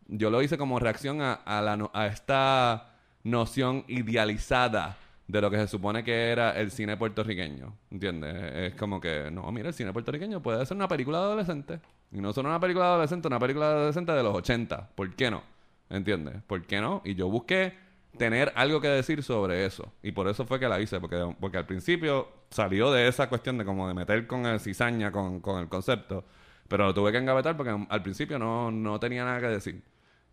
[0.07, 2.87] yo lo hice como reacción a, a la, a esta
[3.23, 7.73] noción idealizada de lo que se supone que era el cine puertorriqueño.
[7.91, 8.35] ¿Entiendes?
[8.53, 11.79] Es como que, no, mira, el cine puertorriqueño puede ser una película de adolescente.
[12.11, 14.89] Y no solo una película de adolescente, una película de adolescente de los 80.
[14.95, 15.43] ¿Por qué no?
[15.89, 16.41] ¿Entiendes?
[16.47, 17.01] ¿Por qué no?
[17.05, 17.73] Y yo busqué
[18.17, 19.91] tener algo que decir sobre eso.
[20.03, 23.57] Y por eso fue que la hice, porque, porque al principio salió de esa cuestión
[23.57, 26.25] de como de meter con el cizaña, con, con el concepto.
[26.67, 29.81] Pero lo tuve que engavetar porque al principio no, no tenía nada que decir.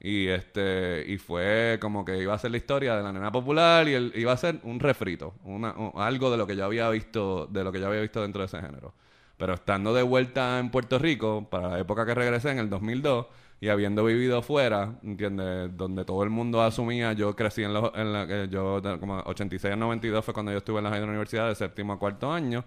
[0.01, 3.88] Y este y fue como que iba a ser la historia de la nena popular
[3.88, 6.88] y el- iba a ser un refrito, una, un- algo de lo que yo había
[6.91, 8.95] visto, de lo que yo había visto dentro de ese género.
[9.38, 13.27] Pero estando de vuelta en Puerto Rico, para la época que regresé en el 2002,
[13.61, 15.77] y habiendo vivido fuera, ¿entiendes?
[15.77, 19.18] Donde todo el mundo asumía, yo crecí en, los, en la, que yo, de- como
[19.20, 22.64] 86 a 92 fue cuando yo estuve en la Universidad de séptimo a cuarto año,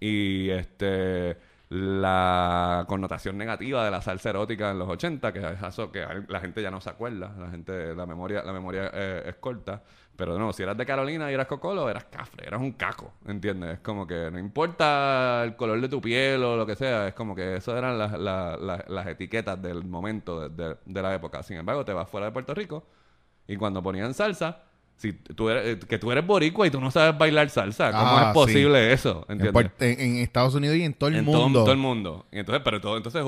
[0.00, 1.36] y este
[1.68, 6.38] la connotación negativa de la salsa erótica en los 80, que es eso que la
[6.40, 9.82] gente ya no se acuerda, la gente, la memoria, la memoria eh, es corta.
[10.16, 13.74] Pero no, si eras de Carolina y eras cocolo, eras cafre, eras un caco, ¿entiendes?
[13.74, 17.14] Es como que no importa el color de tu piel o lo que sea, es
[17.14, 21.14] como que eso eran las, las- las- las etiquetas del momento de, de- de la
[21.14, 21.42] época.
[21.42, 22.84] Sin embargo, te vas fuera de Puerto Rico
[23.46, 24.62] y cuando ponían salsa,
[24.96, 28.16] si tú eres, eh, que tú eres boricua y tú no sabes bailar salsa, ¿cómo
[28.18, 29.26] Ah, es posible eso?
[29.28, 29.40] En,
[29.80, 31.60] en- Estados Unidos y en todo el en todo, mundo.
[31.64, 32.26] todo el mundo.
[32.32, 33.22] Y entonces, pero todo, entonces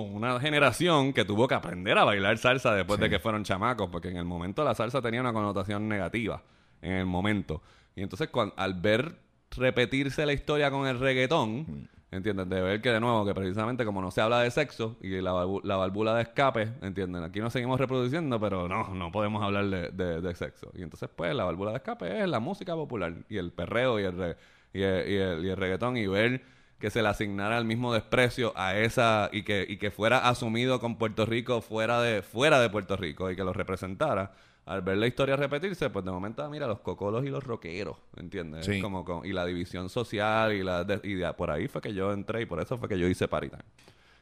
[0.00, 4.08] una generación que tuvo que aprender a bailar salsa después de que fueron chamacos, porque
[4.08, 6.42] en el momento la salsa tenía una connotación negativa,
[6.80, 7.62] en el momento.
[7.94, 9.16] Y entonces cuan- al ver
[9.56, 12.48] repetirse la historia con el reggaetón, ¿entiendes?
[12.48, 15.46] De ver que de nuevo, que precisamente como no se habla de sexo y la,
[15.64, 17.22] la válvula de escape, ¿entienden?
[17.24, 20.70] Aquí nos seguimos reproduciendo, pero no, no podemos hablar de, de- de sexo.
[20.74, 24.04] Y entonces pues la válvula de escape es la música popular y el perreo y
[24.04, 24.36] el, re-
[24.72, 26.42] y el, y el- y el reggaetón y ver
[26.78, 30.78] que se le asignara el mismo desprecio a esa y que, y que fuera asumido
[30.80, 34.32] con Puerto Rico fuera de, fuera de Puerto Rico y que lo representara.
[34.68, 38.66] Al ver la historia repetirse, pues de momento, mira, los cocolos y los rockeros, ¿entiendes?
[38.66, 38.80] Sí.
[38.82, 41.94] Como con- y la división social y la de- y de- por ahí fue que
[41.94, 43.50] yo entré y por eso fue que yo hice Time.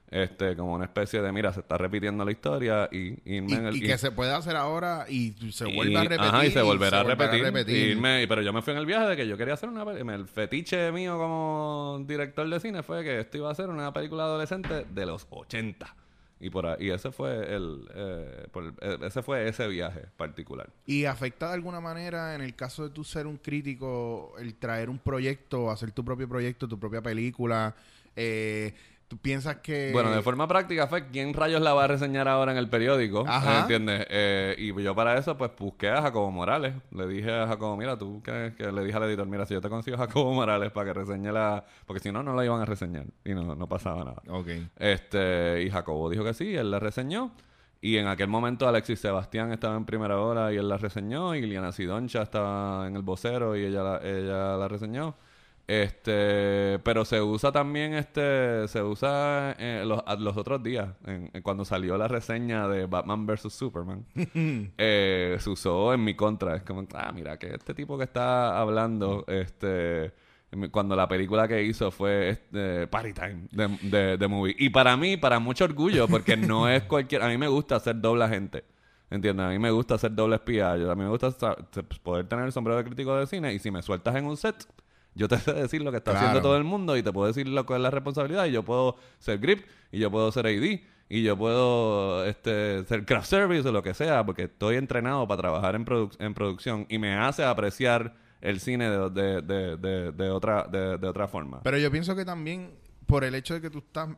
[0.08, 3.66] Este, como una especie de, mira, se está repitiendo la historia y, irme y, en
[3.66, 6.24] el- y y- que se puede hacer ahora y se y- vuelve a repetir.
[6.26, 7.76] Ajá, y se volverá a volverá repetir.
[7.76, 9.84] Y irme- pero yo me fui en el viaje de que yo quería hacer una
[9.84, 10.14] película.
[10.14, 14.22] El fetiche mío como director de cine fue que esto iba a ser una película
[14.22, 15.92] adolescente de los 80.
[16.38, 20.68] Y por ahí, ese fue el, eh, por- eh, ese fue ese viaje particular.
[20.84, 24.90] ¿Y afecta de alguna manera, en el caso de tú ser un crítico, el traer
[24.90, 27.74] un proyecto, hacer tu propio proyecto, tu propia película?
[28.14, 28.74] Eh,
[29.08, 29.90] ¿Tú piensas que...?
[29.92, 33.24] Bueno, de forma práctica fue quién rayos la va a reseñar ahora en el periódico,
[33.26, 33.60] Ajá.
[33.60, 34.04] ¿entiendes?
[34.10, 36.74] Eh, y yo para eso pues busqué a Jacobo Morales.
[36.90, 39.60] Le dije a Jacobo, mira, tú que, que le dije al editor, mira, si yo
[39.60, 41.64] te consigo a Jacobo Morales para que reseñe la...
[41.86, 44.22] Porque si no, no la iban a reseñar y no, no pasaba nada.
[44.28, 44.48] Ok.
[44.76, 47.30] Este, y Jacobo dijo que sí, él la reseñó.
[47.80, 51.36] Y en aquel momento Alexis Sebastián estaba en primera hora y él la reseñó.
[51.36, 55.14] Y Liliana Sidoncha estaba en el vocero y ella la, ella la reseñó.
[55.68, 61.42] Este, pero se usa también, este, se usa eh, los, los otros días, en- en
[61.42, 63.52] cuando salió la reseña de Batman vs.
[63.52, 64.04] Superman,
[64.78, 66.56] eh, se usó en mi contra.
[66.56, 70.12] Es como, ah, mira, que este tipo que está hablando, este,
[70.70, 74.54] cuando la película que hizo fue este, Party Time de, de, de movie.
[74.58, 78.00] Y para mí, para mucho orgullo, porque no es cualquier, a mí me gusta hacer
[78.00, 78.64] doble agente.
[79.08, 79.46] ¿Entiendes?
[79.46, 80.76] A mí me gusta hacer doble espía.
[80.76, 81.30] Yo, a mí me gusta
[82.02, 84.64] poder tener el sombrero de crítico de cine y si me sueltas en un set,
[85.16, 86.26] yo te sé decir lo que está Claro.
[86.28, 88.62] haciendo todo el mundo y te puedo decir lo que es la responsabilidad y yo
[88.64, 93.68] puedo ser grip y yo puedo ser AD y yo puedo este, ser craft service
[93.68, 97.14] o lo que sea porque estoy entrenado para trabajar en, produc- en producción y me
[97.14, 101.62] hace apreciar el cine de, de, de, de, de otra, de, de otra forma.
[101.62, 102.74] Pero yo pienso que también
[103.06, 104.10] por el hecho de que tú estás,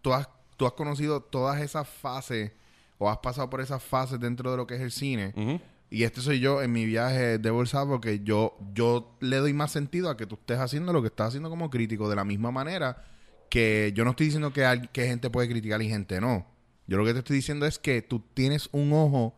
[0.00, 2.52] tú has, tú has conocido todas esas fases
[2.98, 5.60] o has pasado por esas fases dentro de lo que es el cine.
[5.94, 9.70] Y este soy yo en mi viaje de bolsa porque yo, yo le doy más
[9.70, 12.50] sentido a que tú estés haciendo lo que estás haciendo como crítico de la misma
[12.50, 13.04] manera
[13.48, 16.46] que yo no estoy diciendo que, al- que gente puede criticar y gente no.
[16.88, 19.36] Yo lo que te estoy diciendo es que tú tienes un ojo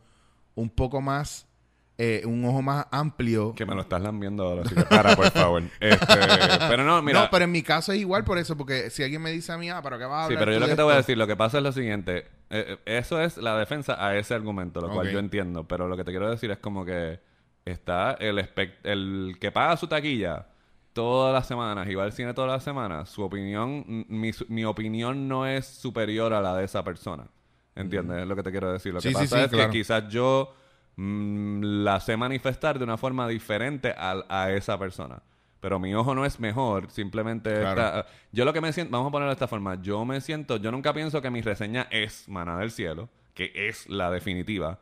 [0.55, 1.47] un poco más,
[1.99, 3.55] eh, un ojo más amplio.
[3.55, 5.63] Que me lo estás lambiendo ahora, así que para, por favor.
[5.81, 6.07] Este,
[6.69, 7.25] pero no, mira.
[7.25, 9.59] no, pero en mi caso es igual por eso, porque si alguien me dice a
[9.59, 10.97] mí, ah, pero ¿qué vas a Sí, hablar pero yo lo que te voy a
[10.97, 12.27] decir, lo que pasa es lo siguiente.
[12.51, 15.65] Eh, eh, eso es la defensa a ese argumento, lo cual yo entiendo.
[15.65, 17.21] Pero lo que te quiero decir es como que
[17.65, 20.47] está el, espect- el que paga su taquilla
[20.93, 24.65] todas las semanas y va al cine todas las semanas, su opinión, mi, su- mi
[24.65, 27.27] opinión no es superior a la de esa persona.
[27.75, 28.23] ¿Entiendes?
[28.23, 28.95] Es lo que te quiero decir.
[28.95, 29.71] Lo Sí, que pasa sí, es claro.
[29.71, 30.55] que quizás yo
[30.97, 35.21] mm, la sé manifestar de una forma diferente a, esa persona.
[35.61, 37.81] Pero mi ojo no es mejor, simplemente Claro.
[37.83, 40.59] está- yo lo que me siento, vamos a ponerlo de esta forma, yo me siento,
[40.59, 44.79] yo nunca pienso que mi reseña es Maná del Cielo, que es la definitiva,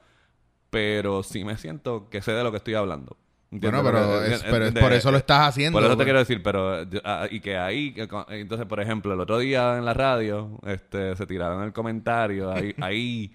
[0.70, 3.16] pero sí me siento que sé de lo que estoy hablando.
[3.50, 5.76] Bueno, pero, Porque- es, pero es de- por eso lo estás haciendo.
[5.78, 6.06] por eso te pues.
[6.06, 9.84] quiero decir, pero ah, y que ahí, que entonces, por ejemplo, el otro día en
[9.84, 13.32] la radio, este, se tiraron el comentario, ahí, ahí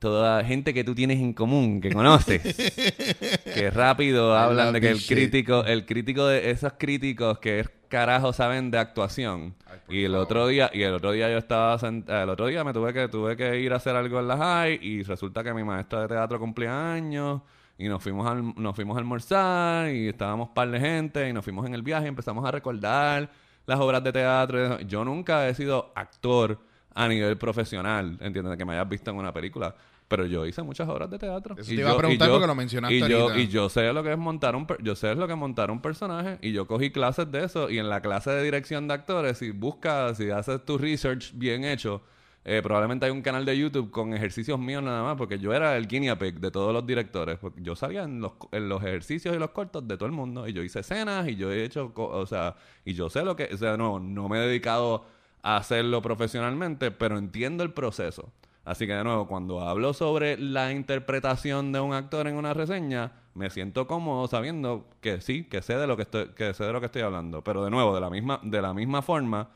[0.00, 2.42] toda gente que tú tienes en común, que conoces,
[3.54, 8.70] que rápido hablan de que el crítico, el crítico de esos críticos que carajo saben
[8.70, 9.54] de actuación.
[9.88, 12.72] y el otro día, y el otro día yo estaba sent- el otro día me
[12.72, 15.62] tuve que, tuve que ir a hacer algo en la high, y resulta que mi
[15.64, 17.42] maestra de teatro cumplía años.
[17.78, 21.32] Y nos fuimos, a, alm- nos fuimos a almorzar y estábamos par de gente y
[21.32, 23.30] nos fuimos en el viaje y empezamos a recordar
[23.64, 24.80] las obras de teatro.
[24.80, 26.58] Yo nunca he sido actor
[26.94, 28.58] a nivel profesional, ¿entiendes?
[28.58, 29.74] Que me hayas visto en una película.
[30.10, 31.54] Pero yo hice muchas horas de teatro.
[31.56, 33.40] Eso Y te iba a yo- y preguntar yo- porque lo mencionaste y yo, ahorita.
[33.40, 35.80] y yo sé lo que es montar un yo sé lo que es montar un
[35.80, 39.38] personaje y yo cogí clases de eso y en la clase de dirección de actores
[39.38, 42.02] si buscas si haces tu research bien hecho
[42.44, 45.76] eh, probablemente hay un canal de YouTube con ejercicios míos nada más porque yo era
[45.76, 49.36] el guinea pig de todos los directores porque yo salía en los, en los ejercicios
[49.36, 51.92] y los cortos de todo el mundo y yo hice escenas y yo he hecho
[51.94, 55.04] o sea y yo sé lo que o sea no no me he dedicado
[55.42, 58.32] a hacerlo profesionalmente pero entiendo el proceso
[58.64, 63.12] Así que de nuevo, cuando hablo sobre la interpretación de un actor en una reseña,
[63.34, 66.72] me siento cómodo sabiendo que sí, que sé de lo que estoy, que sé de
[66.72, 67.42] lo que estoy hablando.
[67.42, 69.50] Pero de nuevo, de la misma, de la misma forma,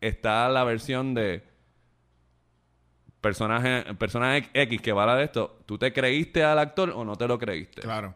[0.00, 1.44] está la versión de
[3.20, 5.58] personaje, personaje X que va a la de esto.
[5.66, 7.80] ¿Tú te creíste al actor o no te lo creíste?
[7.80, 8.14] Claro.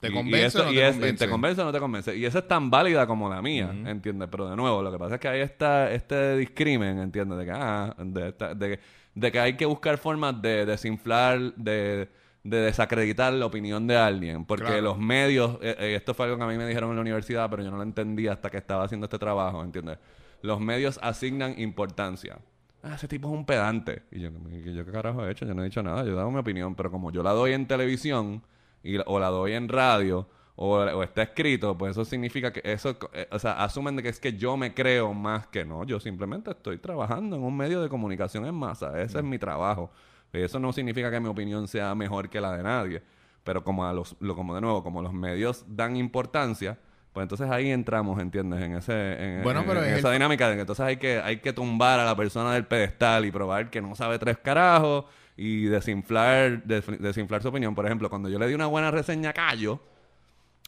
[0.00, 1.24] ¿Te Y- y convence eso- o no y te es- convence?
[1.26, 2.16] ¿Te convence o no te convence?
[2.16, 4.28] Y esa es tan válida como la mía, ¿entiendes?
[4.30, 7.38] Pero de nuevo, lo que pasa es que hay esta, este discrimen, ¿entiendes?
[7.38, 8.80] De que, ah, de, esta- de que-
[9.14, 12.08] de que hay que buscar formas de desinflar, de,
[12.42, 14.46] de desacreditar la opinión de alguien.
[14.46, 14.80] Porque Claro.
[14.82, 17.50] los medios, eh, eh, esto fue algo que a mí me dijeron en la universidad,
[17.50, 19.98] pero yo no lo entendía hasta que estaba haciendo este trabajo, ¿entiendes?
[20.40, 22.38] Los medios asignan importancia.
[22.82, 24.04] Ah, ese tipo es un pedante.
[24.10, 25.44] Y yo, ¿y yo qué carajo he hecho?
[25.44, 27.52] Yo no he dicho nada, yo he dado mi opinión, pero como yo la doy
[27.52, 28.42] en televisión
[28.82, 30.26] y, o la doy en radio
[30.56, 34.10] o, o está escrito, pues eso significa que eso, eh, o sea, asumen de que
[34.10, 35.84] es que yo me creo más que no.
[35.84, 39.00] Yo simplemente estoy trabajando en un medio de comunicación en masa.
[39.00, 39.90] Ese es mi trabajo.
[40.32, 43.02] Eso no significa que mi opinión sea mejor que la de nadie.
[43.42, 46.76] Pero como a los, lo, como de nuevo, como los medios dan importancia,
[47.14, 48.60] pues entonces ahí entramos, ¿entiendes?
[48.60, 50.98] En ese, en, Bueno, en- pero en es esa el- dinámica de que entonces hay
[50.98, 54.36] que, hay que tumbar a la persona del pedestal y probar que no sabe tres
[54.36, 55.06] carajos
[55.42, 57.74] y desinflar, des- desinflar su opinión.
[57.74, 59.80] Por ejemplo, cuando yo le di una buena reseña a Cayo,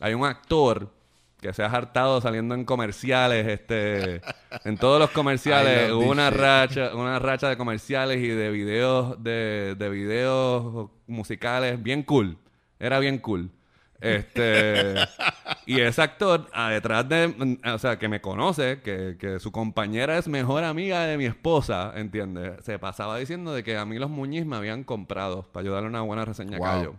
[0.00, 0.88] hay un actor
[1.40, 4.22] que se ha hartado saliendo en comerciales, este,
[4.64, 6.38] en todos los comerciales, hubo una shit.
[6.40, 12.38] racha, una racha de comerciales y de videos, de, de videos musicales bien cool.
[12.78, 13.50] Era bien cool.
[14.02, 14.94] Este,
[15.66, 20.18] y ese actor, ah, detrás de, o sea, que me conoce, que, que su compañera
[20.18, 22.64] es mejor amiga de mi esposa, ¿entiendes?
[22.64, 26.02] Se pasaba diciendo de que a mí los Muñiz me habían comprado para ayudarle una
[26.02, 26.66] buena reseña Wow.
[26.66, 26.94] a Cayo.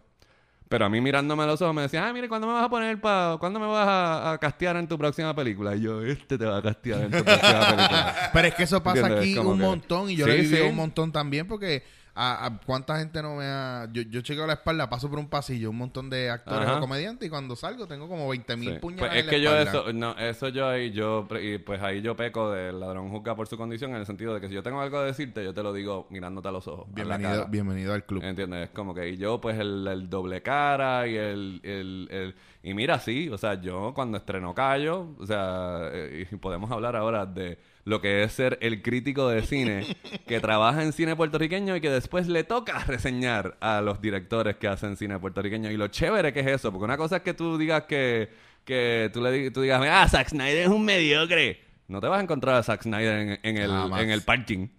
[0.70, 2.70] Pero a mí mirándome a los ojos me decía, ah, mire, ¿cuándo me vas a
[2.70, 3.38] poner para...
[3.38, 5.76] ¿Cuándo me vas a, a castear en tu próxima película?
[5.76, 8.16] Y yo, este te va a castear en tu próxima película.
[8.34, 9.24] Pero es que eso pasa ¿Entiendes?
[9.24, 10.70] aquí Como un que- montón y yo Sí, lo he vivido sí.
[10.70, 11.84] un montón también porque
[12.16, 13.88] a, a cuánta gente no me ha...
[13.92, 16.78] Yo, yo chequeo la espalda, paso por un pasillo, un montón de actores Ajá.
[16.78, 18.80] o comediantes y cuando salgo tengo como 20 mil Sí.
[18.80, 21.82] puñaladas Pues es en la que yo eso, no, eso yo ahí, yo, y pues
[21.82, 24.54] ahí yo peco del ladrón juzga por su condición en el sentido de que si
[24.54, 26.86] yo tengo algo que decirte, yo te lo digo mirándote a los ojos.
[26.94, 28.24] Bienvenido, bienvenido al club.
[28.24, 28.70] ¿Entiendes?
[28.70, 32.36] Como que y yo, pues, el, el doble cara y el, el, el-
[32.66, 36.96] Y mira, sí, o sea, yo cuando estrenó Cayo, o sea, eh, y podemos hablar
[36.96, 39.98] ahora de lo que es ser el crítico de cine
[40.28, 44.70] que trabaja en cine puertorriqueño y que después le toca reseñar a los directores que
[44.70, 45.72] hacen cine puertorriqueño.
[45.72, 48.30] Y lo chévere que es eso, porque una cosa es que tú digas que,
[48.64, 51.60] que tú le tú digas, ah, Zack Snyder es un mediocre.
[51.90, 54.70] No te vas a encontrar a Zack Snyder en, en el, en el parking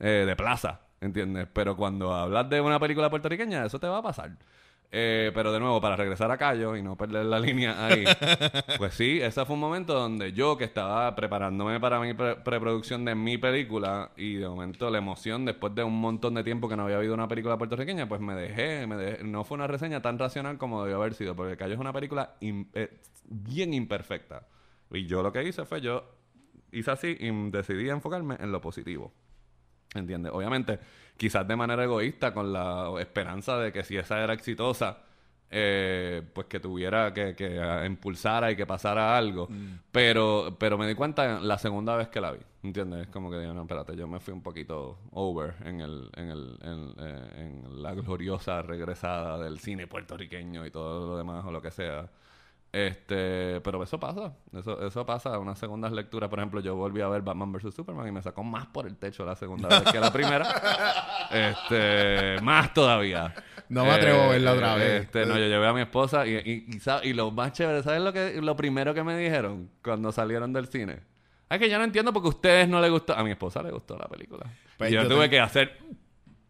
[0.00, 1.46] eh, de plaza, ¿entiendes?
[1.52, 4.30] Pero cuando hablas de una película puertorriqueña, eso te va a pasar.
[4.96, 8.04] Eh, pero de nuevo, para regresar a Cayo y no perder la línea ahí,
[8.78, 13.04] pues sí, ese fue un momento donde yo que estaba preparándome para mi pre- preproducción
[13.04, 16.76] de mi película y de momento la emoción después de un montón de tiempo que
[16.76, 20.00] no había habido una película puertorriqueña, pues me dejé, me dejé- no fue una reseña
[20.00, 24.46] tan racional como debió haber sido, porque Cayo es una película eh, bien imperfecta.
[24.92, 26.04] Y yo lo que hice fue yo
[26.70, 29.12] hice así y decidí enfocarme en lo positivo.
[29.94, 30.32] ¿Entiendes?
[30.32, 30.78] Obviamente,
[31.16, 34.98] quizás de manera egoísta, con la esperanza de que si esa era exitosa,
[35.56, 39.48] eh, pues que tuviera que, que impulsara y que pasara algo.
[39.92, 42.40] Pero, pero me di cuenta la segunda vez que la vi.
[42.64, 43.08] ¿Entiendes?
[43.08, 46.58] Como que digo, no, espérate, yo me fui un poquito over en, el, en, el,
[46.62, 51.60] en, eh, en la gloriosa regresada del cine puertorriqueño y todo lo demás o lo
[51.62, 52.08] que sea.
[52.76, 57.08] Este, pero eso pasa, eso, eso pasa, unas segundas lecturas, por ejemplo, yo volví a
[57.08, 60.00] ver Batman vs Superman y me sacó más por el techo la segunda vez que
[60.00, 60.44] la primera.
[61.30, 63.34] Este, más todavía.
[63.68, 65.02] No me atrevo a verla otra vez.
[65.04, 67.82] Este, no, yo llevé a mi esposa y, y, y, sa- y lo más chévere,
[67.82, 71.00] ¿sabes lo que lo primero que me dijeron cuando salieron del cine?
[71.48, 73.70] Es que yo no entiendo porque a ustedes no les gustó, a mi esposa le
[73.70, 74.46] gustó la película.
[74.78, 75.78] Pues y yo, yo tuve te- que hacer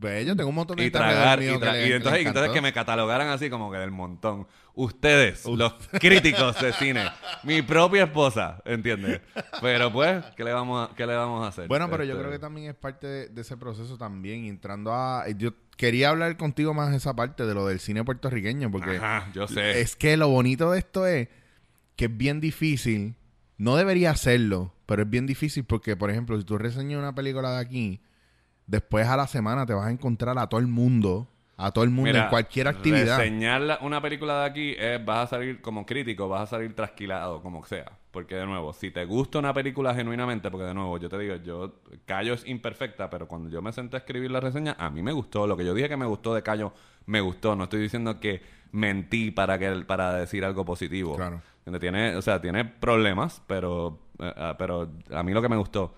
[0.04, 2.26] Pues yo tengo un montón de y tragar y, que tra- y que entonces, y
[2.26, 4.46] entonces que me catalogaran así como que del montón.
[4.74, 7.04] Ustedes, los críticos de cine,
[7.42, 9.22] mi propia esposa, ¿entiendes?
[9.62, 11.68] Pero pues, ¿qué le vamos a, qué le vamos a hacer?
[11.68, 14.92] Bueno, pero yo Este, creo que también es parte de, de ese proceso también, entrando
[14.92, 15.26] a...
[15.30, 19.46] Yo quería hablar contigo más esa parte de lo del cine puertorriqueño, porque Ajá, yo
[19.48, 19.80] sé.
[19.80, 21.28] es que lo bonito de esto es
[21.96, 23.14] que es bien difícil,
[23.56, 27.52] no debería hacerlo, pero es bien difícil porque, por ejemplo, si tú reseñas una película
[27.52, 28.00] de aquí,
[28.66, 31.90] después a la semana te vas a encontrar a todo el mundo, a todo el
[31.90, 33.18] mundo en cualquier actividad.
[33.18, 37.42] Reseñar una película de aquí es, vas a salir como crítico, vas a salir trasquilado,
[37.42, 37.92] como sea.
[38.10, 41.36] Porque de nuevo, si te gusta una película genuinamente, porque de nuevo, yo te digo,
[41.36, 45.02] yo, Cayo es imperfecta, pero cuando yo me senté a escribir la reseña, a mí
[45.02, 45.46] me gustó.
[45.46, 46.72] Lo que yo dije que me gustó de Cayo,
[47.06, 47.56] me gustó.
[47.56, 48.40] No estoy diciendo que
[48.70, 51.16] mentí para que para decir algo positivo.
[51.16, 51.40] Claro.
[51.80, 55.94] Tiene, o sea, tiene problemas, pero, eh, ah, pero a mí lo que me gustó.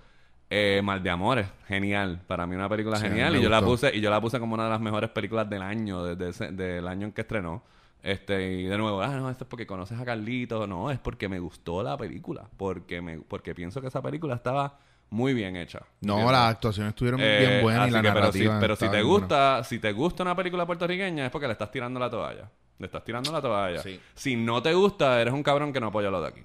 [0.48, 2.20] Eh, Mal de Amores, genial.
[2.26, 3.36] Para mí una película Sí, genial.
[3.36, 5.62] Y yo la puse, y yo la puse como una de las mejores películas del
[5.62, 7.62] año, desde ese- del año en que estrenó.
[8.02, 10.64] Este, y de nuevo, ah, no, esto es porque conoces a Carlito.
[10.68, 12.44] No, es porque me gustó la película.
[12.56, 14.78] Porque me, porque pienso que esa película estaba
[15.10, 15.80] muy bien hecha.
[16.02, 16.32] No, ¿Entiendes?
[16.32, 18.60] las actuaciones estuvieron Eh, bien buenas y la que, pero si, narrativa.
[18.60, 21.98] pero si te gusta, si te gusta una película puertorriqueña es porque le estás tirando
[21.98, 22.48] la toalla.
[22.78, 23.82] Le estás tirando la toalla.
[23.82, 23.98] Sí.
[24.14, 26.42] Si no te gusta, eres un cabrón que no apoya lo de aquí.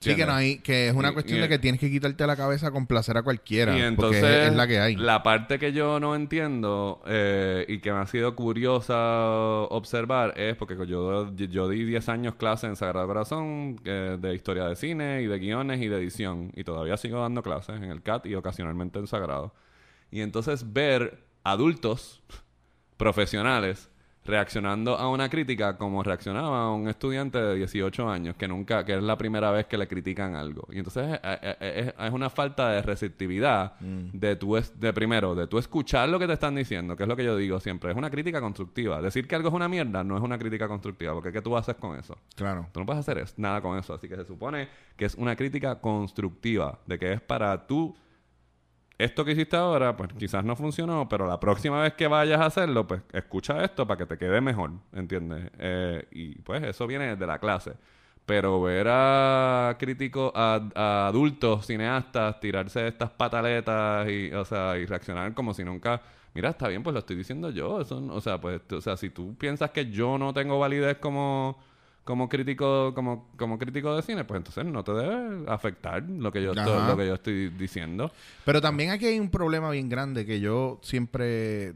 [0.00, 2.24] Sí, que no hay, que es una Y- cuestión y- de que tienes que quitarte
[2.26, 3.76] la cabeza con placer a cualquiera.
[3.76, 4.94] Y entonces, porque es, es la que hay.
[4.94, 8.96] La parte que yo no entiendo eh, y que me ha sido curiosa
[9.70, 14.66] observar es porque yo, yo di 10 años clase en Sagrado Corazón eh, de historia
[14.66, 16.52] de cine y de guiones y de edición.
[16.54, 19.52] Y todavía sigo dando clases en el CAT y ocasionalmente en Sagrado.
[20.12, 22.22] Y entonces ver adultos
[22.96, 23.90] profesionales
[24.28, 29.02] reaccionando a una crítica como reaccionaba un estudiante de 18 años que nunca que es
[29.02, 32.30] la primera vez que le critican algo y entonces eh, eh, eh, es, es una
[32.30, 36.54] falta de receptividad de tu es- de primero de tu escuchar lo que te están
[36.54, 39.48] diciendo que es lo que yo digo siempre es una crítica constructiva decir que algo
[39.48, 42.66] es una mierda no es una crítica constructiva porque qué tú haces con eso Claro.
[42.72, 43.94] Tú no puedes hacer nada con eso.
[43.94, 47.96] Así que se supone que es una crítica constructiva, de que es para tú.
[48.98, 52.46] Esto que hiciste ahora, pues quizás no funcionó, pero la próxima vez que vayas a
[52.46, 55.52] hacerlo, pues escucha esto para que te quede mejor, ¿entiendes?
[55.58, 57.74] Eh, y pues eso viene de la clase.
[58.26, 65.32] Pero ver a críticos, a, adultos cineastas tirarse estas pataletas y, o sea, y reaccionar
[65.32, 66.02] como si nunca,
[66.34, 67.80] mira, está bien, pues lo estoy diciendo yo.
[67.80, 71.58] Eso, o sea, pues, o sea, si tú piensas que yo no tengo validez como,
[72.08, 76.42] como crítico, como, como crítico de cine, pues entonces no te debe afectar lo que
[76.42, 78.10] yo estoy, lo que yo estoy diciendo.
[78.46, 81.74] Pero también aquí hay un problema bien grande que yo siempre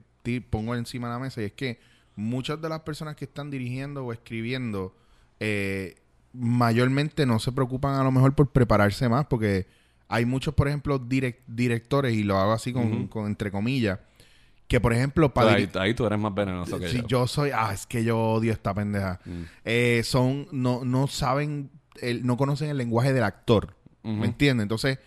[0.49, 1.79] pongo encima de la mesa y es que
[2.17, 4.95] muchas de las personas que están dirigiendo o escribiendo
[5.39, 5.97] eh,
[6.33, 9.67] mayormente no se preocupan a lo mejor por prepararse más porque
[10.09, 13.99] hay muchos, por ejemplo, direc- directores y lo hago así con, con entre comillas,
[14.73, 17.07] que por ejemplo para ahí, tú eres más venenoso que si yo.
[17.07, 19.21] yo soy, ah, es que yo odio esta pendeja.
[19.25, 19.43] Mm.
[19.65, 21.71] Eh, son, no, no saben,
[22.01, 23.75] el- no conocen el lenguaje del actor.
[24.03, 24.15] Ujú.
[24.15, 24.63] ¿Me entiendes?
[24.65, 24.99] Entonces,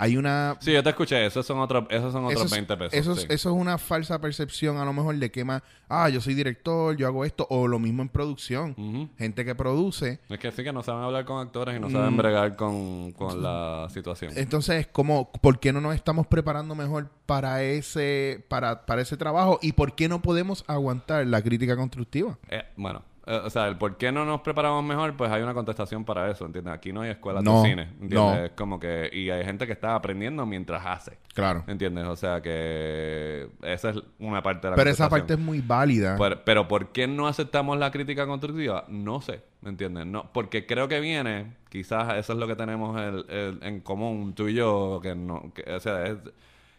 [0.00, 1.26] hay una Sí, yo te escuché.
[1.26, 2.94] Esos son otros, esos son otros eso es- 20 pesos.
[2.94, 3.26] Eso, es, sí.
[3.30, 6.96] eso es una falsa percepción a lo mejor de que más, ah, yo soy director,
[6.96, 9.10] yo hago esto, o lo mismo en producción.
[9.18, 10.20] Gente que produce.
[10.28, 11.92] Es que sí que no saben hablar con actores y no Mm.
[11.92, 14.32] saben bregar con, con la situación.
[14.36, 19.58] Entonces, como, ¿por qué no nos estamos preparando mejor para ese, para, para ese trabajo?
[19.62, 22.38] ¿Y por qué no podemos aguantar la crítica constructiva?
[22.48, 25.54] Eh, bueno, eh, o sea, el por qué no nos preparamos mejor, pues hay una
[25.54, 26.72] contestación para eso, ¿entiendes?
[26.74, 28.18] Aquí no hay escuelas No, de cine, ¿entiendes?
[28.18, 28.34] no.
[28.34, 29.10] Es como que...
[29.12, 31.62] Y hay gente que está aprendiendo mientras hace, Claro.
[31.66, 32.06] ¿entiendes?
[32.06, 36.16] O sea que esa es una parte de la Pero esa parte es muy válida.
[36.18, 38.84] Pero, pero ¿por qué no aceptamos la crítica constructiva?
[38.88, 40.06] No sé, ¿me entiendes?
[40.06, 44.34] No, porque creo que viene, quizás eso es lo que tenemos el- el- en común
[44.34, 46.16] tú y yo, que no, que, o sea, es,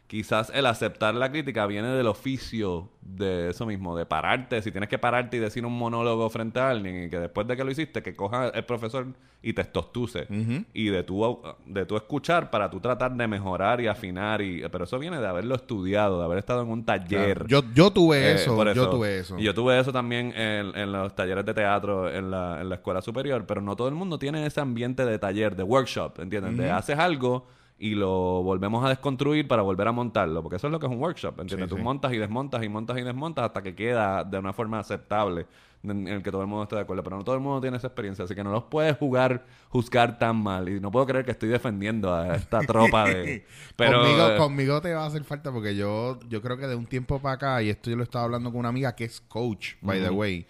[0.10, 4.89] quizás el aceptar la crítica viene del oficio de eso mismo, de pararte, si tienes
[4.89, 7.70] que pararte y decir un monólogo frente a alguien y que después de que lo
[7.70, 9.05] hiciste, que coja el profesor
[9.43, 10.66] y te estostuse Ujú.
[10.74, 14.86] y de tu, de tu escuchar para tú tratar de mejorar y afinar, y, pero
[14.86, 17.45] eso viene de haberlo estudiado, de haber estado en un taller.
[17.45, 17.47] Claro.
[17.47, 19.38] Yo, yo tuve Eh, eso, yo tuve eso.
[19.38, 22.76] Y yo tuve eso también en, en los talleres de teatro en la, en la
[22.76, 26.57] escuela superior, pero no todo el mundo tiene ese ambiente de taller, de workshop, ¿entiendes?
[26.57, 27.45] De haces algo
[27.80, 30.91] y lo volvemos a desconstruir para volver a montarlo, porque eso es lo que es
[30.91, 31.69] un workshop, ¿entiendes?
[31.69, 31.82] Sí, Tú sí.
[31.82, 35.47] montas y desmontas y montas y desmontas hasta que queda de una forma aceptable
[35.84, 37.77] en el que todo el mundo esté de acuerdo, pero no todo el mundo tiene
[37.77, 41.23] esa experiencia, así que no los puedes jugar, juzgar tan mal y no puedo creer
[41.23, 43.45] que estoy defendiendo a esta tropa de...
[43.77, 46.75] Pero, conmigo, eh, conmigo te va a hacer falta porque yo, yo creo que de
[46.75, 49.21] un tiempo para acá, y esto yo lo estaba hablando con una amiga que es
[49.21, 50.45] coach, by the way.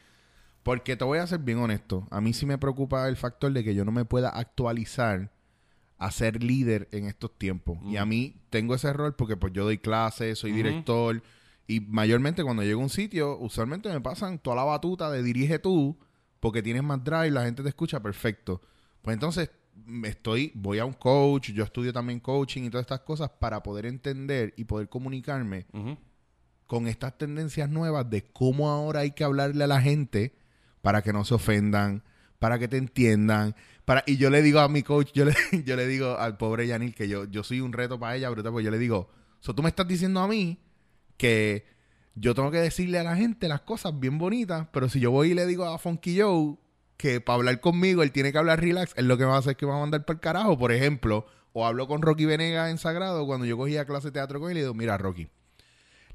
[0.64, 2.08] Porque te voy a ser bien honesto.
[2.10, 5.30] A mí sí me preocupa el factor de que yo no me pueda actualizar
[6.00, 7.78] a ser líder en estos tiempos.
[7.84, 11.22] Y a mí tengo ese rol porque pues yo doy clases, soy director.
[11.68, 15.60] Y mayormente cuando llego a un sitio, usualmente me pasan toda la batuta de dirige
[15.60, 16.00] tú,
[16.40, 18.62] porque tienes más drive, la gente te escucha perfecto.
[19.02, 19.52] Pues entonces
[20.04, 23.86] estoy, voy a un coach, yo estudio también coaching y todas estas cosas para poder
[23.86, 25.66] entender y poder comunicarme
[26.66, 30.34] con estas tendencias nuevas de cómo ahora hay que hablarle a la gente
[30.82, 32.04] para que no se ofendan,
[32.40, 33.56] para que te entiendan.
[33.86, 35.34] Para, y yo le digo a mi coach, yo le,
[35.66, 38.52] yo le digo al pobre Yanil que yo, yo soy un reto para ella, brutal,
[38.52, 39.10] porque yo le digo,
[39.40, 40.60] so, tú me estás diciendo a mí
[41.18, 41.66] que
[42.16, 45.32] yo tengo que decirle a la gente las cosas bien bonitas, pero si yo voy
[45.32, 46.58] y le digo a Funky Joe
[46.98, 49.56] que para hablar conmigo él tiene que hablar relax, es lo que va a hacer
[49.56, 52.70] que me va a mandar para el carajo, por ejemplo, o hablo con Rocky Venegas
[52.70, 55.30] en Sagrado cuando yo cogía clase de teatro con él y le digo, mira Rocky,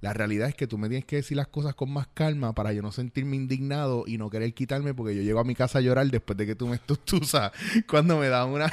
[0.05, 2.75] la realidad es que tú me tienes que decir las cosas con más calma para
[2.75, 5.81] yo no sentirme indignado y no querer quitarme porque yo llego a mi casa a
[5.81, 7.53] llorar después de que tú me estustuzas
[7.89, 8.71] cuando me dan una,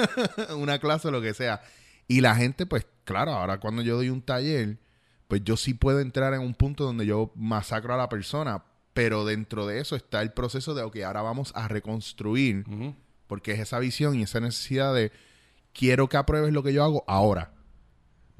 [0.56, 1.60] una clase o lo que sea.
[2.08, 4.78] Y la gente, pues claro, ahora cuando yo doy un taller,
[5.28, 8.64] pues yo sí puedo entrar en un punto donde yo masacro a la persona,
[8.94, 12.64] pero dentro de eso está el proceso de, ok, ahora vamos a reconstruir,
[13.26, 15.12] porque es esa visión y esa necesidad de,
[15.74, 17.52] quiero que apruebes lo que yo hago ahora.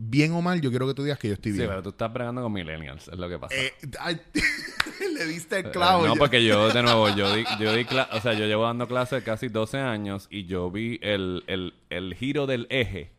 [0.03, 1.69] Bien o mal, yo quiero que tú digas que yo estoy Sí, bien.
[1.69, 3.55] pero tú estás bregando con millennials, es lo que pasa.
[3.55, 4.19] Eh, ay,
[5.15, 6.07] le diste el Eh, clavo.
[6.07, 9.23] no, porque yo, de nuevo, yo di, yo di o sea, yo llevo dando clases
[9.23, 13.13] casi 12 años y yo vi el, el, el giro del eje,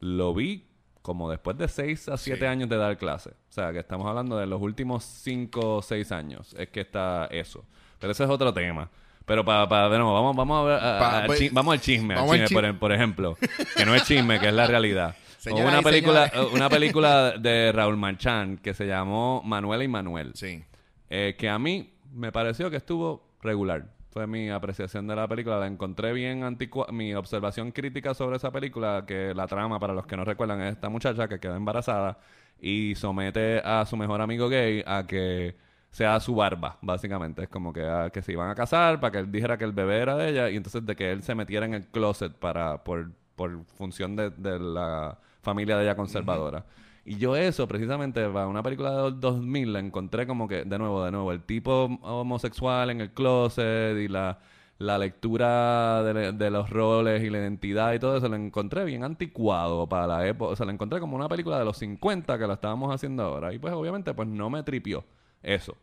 [0.00, 0.66] lo vi
[1.00, 2.44] como después de 6 a 7 Sí.
[2.44, 3.30] años de dar clase.
[3.30, 7.28] O sea, que estamos hablando de los últimos 5 o 6 años, es que está
[7.30, 7.64] eso.
[7.98, 8.90] Pero ese es otro tema.
[9.24, 12.32] Pero para, para de nuevo, vamos, vamos a a- Pa- pues, vamos al chisme, vamos
[12.32, 13.38] al chisme, chi- por, por ejemplo,
[13.74, 15.16] que no es chisme, que es la realidad.
[15.50, 16.52] Señoras una película, señores.
[16.54, 20.32] una película de Raúl Marchán que se llamó Manuela y Manuel.
[20.34, 20.62] Sí.
[21.10, 23.86] Eh, que a mí me pareció que estuvo regular.
[24.10, 25.58] Fue mi apreciación de la película.
[25.58, 26.86] La encontré bien antigua.
[26.90, 30.72] Mi observación crítica sobre esa película, que la trama, para los que no recuerdan, es
[30.72, 32.18] esta muchacha que queda embarazada
[32.58, 35.54] y somete a su mejor amigo gay a que
[35.90, 37.42] sea su barba, básicamente.
[37.42, 39.72] Es como que, a- que se iban a casar para que él dijera que el
[39.72, 42.82] bebé era de ella y entonces de que él se metiera en el closet para
[42.84, 46.66] por, por función de, de la familia de ella conservadora.
[47.04, 50.78] Y yo eso, precisamente, para una película de los 2000, la encontré como que, de
[50.78, 54.40] nuevo, de nuevo, el tipo homosexual en el closet y la,
[54.78, 59.04] la lectura de, de los roles y la identidad y todo eso, lo encontré bien
[59.04, 60.52] anticuado para la época.
[60.52, 63.54] O sea, lo encontré como una película de los 50 que la estábamos haciendo ahora.
[63.54, 65.04] Y pues, obviamente, pues no me tripió
[65.42, 65.76] eso.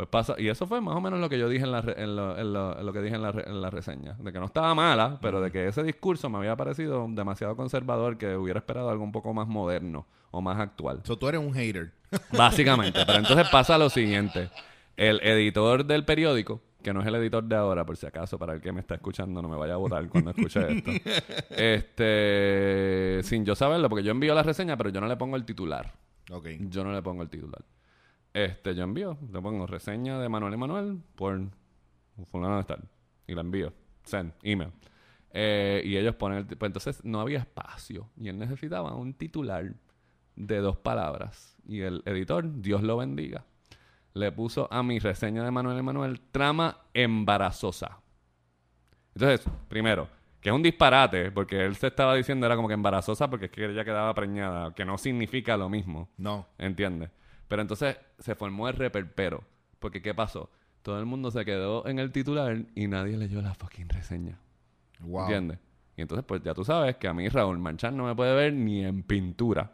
[0.00, 2.02] Pues pasa, y eso fue más o menos lo que yo dije en, la re-
[2.02, 4.14] en, lo, en lo- en lo que dije en la, re- en la reseña.
[4.18, 8.16] De que no estaba mala, pero de que ese discurso me había parecido demasiado conservador,
[8.16, 11.02] que hubiera esperado algo un poco más moderno o más actual.
[11.04, 11.92] So, tú eres un hater.
[12.32, 13.04] Básicamente.
[13.04, 14.48] Pero entonces pasa lo siguiente.
[14.96, 18.54] El editor del periódico, que no es el editor de ahora, por si acaso, para
[18.54, 20.90] el que me está escuchando, no me vaya a votar cuando escuche esto.
[21.60, 25.44] Este, sin yo saberlo, porque yo envío la reseña, pero yo no le pongo el
[25.44, 25.92] titular.
[26.30, 26.46] Ok.
[26.70, 27.60] Yo no le pongo el titular.
[28.32, 31.50] Este, yo envío, le pongo reseña de Manuel y Manuel por
[32.26, 32.88] fulano de tal.
[33.26, 33.72] Y la envío.
[34.04, 34.72] Send, email.
[35.32, 38.08] Eh, y ellos ponen el pues entonces no había espacio.
[38.16, 39.72] Y él necesitaba un titular
[40.36, 41.56] de dos palabras.
[41.66, 43.44] Y el editor, Dios lo bendiga,
[44.14, 48.00] le puso a mi reseña de Manuel y Manuel trama embarazosa.
[49.14, 50.08] Entonces, primero,
[50.40, 53.52] que es un disparate, porque él se estaba diciendo era como que embarazosa porque es
[53.52, 56.08] que ella quedaba preñada, que no significa lo mismo.
[56.16, 56.46] No.
[56.58, 57.10] ¿Entiendes?
[57.50, 59.42] Pero entonces se formó el reperpero.
[59.80, 60.50] Porque ¿qué pasó?
[60.82, 64.38] Todo el mundo se quedó en el titular y nadie leyó la fucking reseña.
[65.00, 65.22] Wow.
[65.22, 65.58] ¿Entiendes?
[65.96, 68.52] Y entonces, pues ya tú sabes que a mí Raúl Manchán no me puede ver
[68.52, 69.72] ni en pintura.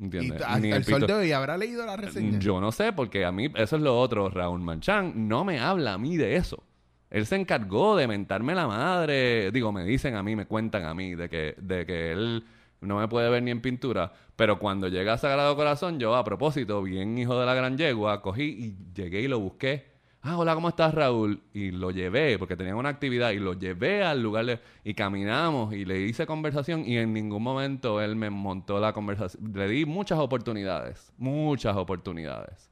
[0.00, 0.42] ¿Entiendes?
[0.60, 2.40] Ni el sol de hoy habrá leído la reseña.
[2.40, 4.28] Yo no sé, porque a mí, eso es lo otro.
[4.28, 6.64] Raúl Manchán no me habla a mí de eso.
[7.08, 9.52] Él se encargó de mentarme la madre.
[9.52, 12.44] Digo, me dicen a mí, me cuentan a mí de que, de que él
[12.82, 14.12] no me puede ver ni en pintura.
[14.36, 18.22] Pero cuando llega a Sagrado Corazón, yo a propósito, bien hijo de la gran yegua,
[18.22, 19.92] cogí y llegué y lo busqué.
[20.24, 21.42] Ah, hola, ¿cómo estás, Raúl?
[21.52, 25.84] Y lo llevé, porque tenían una actividad, y lo llevé al lugar y caminamos y
[25.84, 29.52] le hice conversación y en ningún momento él me montó la conversación.
[29.52, 32.70] Le di muchas oportunidades, muchas oportunidades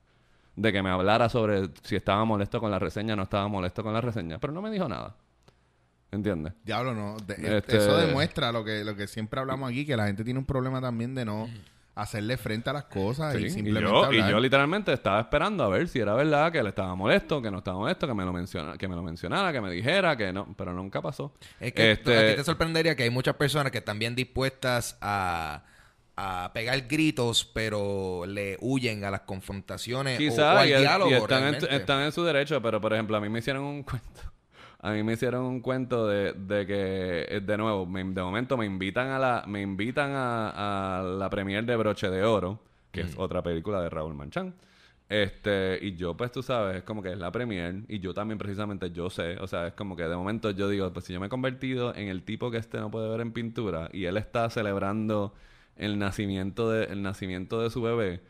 [0.56, 3.92] de que me hablara sobre si estaba molesto con la reseña, no estaba molesto con
[3.92, 5.16] la reseña, pero no me dijo nada.
[6.12, 6.52] ¿Entiendes?
[6.64, 7.16] Diablo, no.
[7.18, 10.38] De- Este- Eso demuestra lo que, lo que siempre hablamos aquí, que la gente tiene
[10.40, 11.48] un problema también de no
[11.94, 15.64] hacerle frente a las cosas Sí, y y, simplemente yo, y yo literalmente estaba esperando
[15.64, 18.24] a ver si era verdad que él estaba molesto, que no estaba molesto, que me
[18.24, 21.34] lo menciona, que me lo mencionara, que me dijera, que no, pero nunca pasó.
[21.58, 24.96] Es que Este- a ti te sorprendería que hay muchas personas que están bien dispuestas
[25.02, 25.62] a,
[26.16, 31.10] a pegar gritos, pero le huyen a las confrontaciones o- o, Quizás al y, diálogo.
[31.10, 33.82] y están, en, están en su derecho, pero por ejemplo, a mí me hicieron un
[33.84, 34.20] cuento.
[34.82, 38.56] A mí me hicieron un cuento de, de que, eh, de nuevo, me- de momento
[38.56, 42.60] me invitan a la, me invitan a, a la premier de Broche de Oro,
[42.90, 44.54] que es otra película de Raúl Manchán.
[45.08, 48.38] Este, y yo, pues tú sabes, es como que es la premier, y yo también
[48.38, 51.18] precisamente yo sé, o sea, es como que de momento yo digo, pues si yo
[51.20, 54.16] me he convertido en el tipo que este no puede ver en pintura, y él
[54.16, 55.34] está celebrando
[55.76, 58.20] el nacimiento de, el nacimiento de su bebé,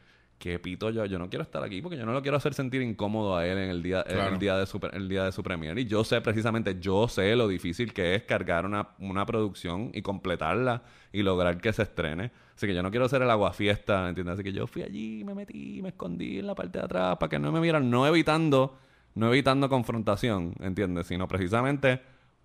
[0.40, 1.04] ¿qué pito yo?
[1.04, 3.58] Yo no quiero estar aquí porque yo no lo quiero hacer sentir incómodo a él
[3.58, 4.32] en el día, Claro.
[4.32, 5.78] el día, de, su, el día de su premier.
[5.78, 10.02] Y yo sé precisamente, yo sé lo difícil que es cargar una, una producción y
[10.02, 10.82] completarla
[11.12, 12.32] y lograr que se estrene.
[12.56, 14.34] Así que yo no quiero ser el aguafiesta, ¿entiendes?
[14.34, 17.28] Así que yo fui allí, me metí, me escondí en la parte de atrás para
[17.30, 18.78] que no me vieran, no evitando,
[19.14, 21.06] no evitando confrontación, ¿entiendes?
[21.06, 22.00] Sino precisamente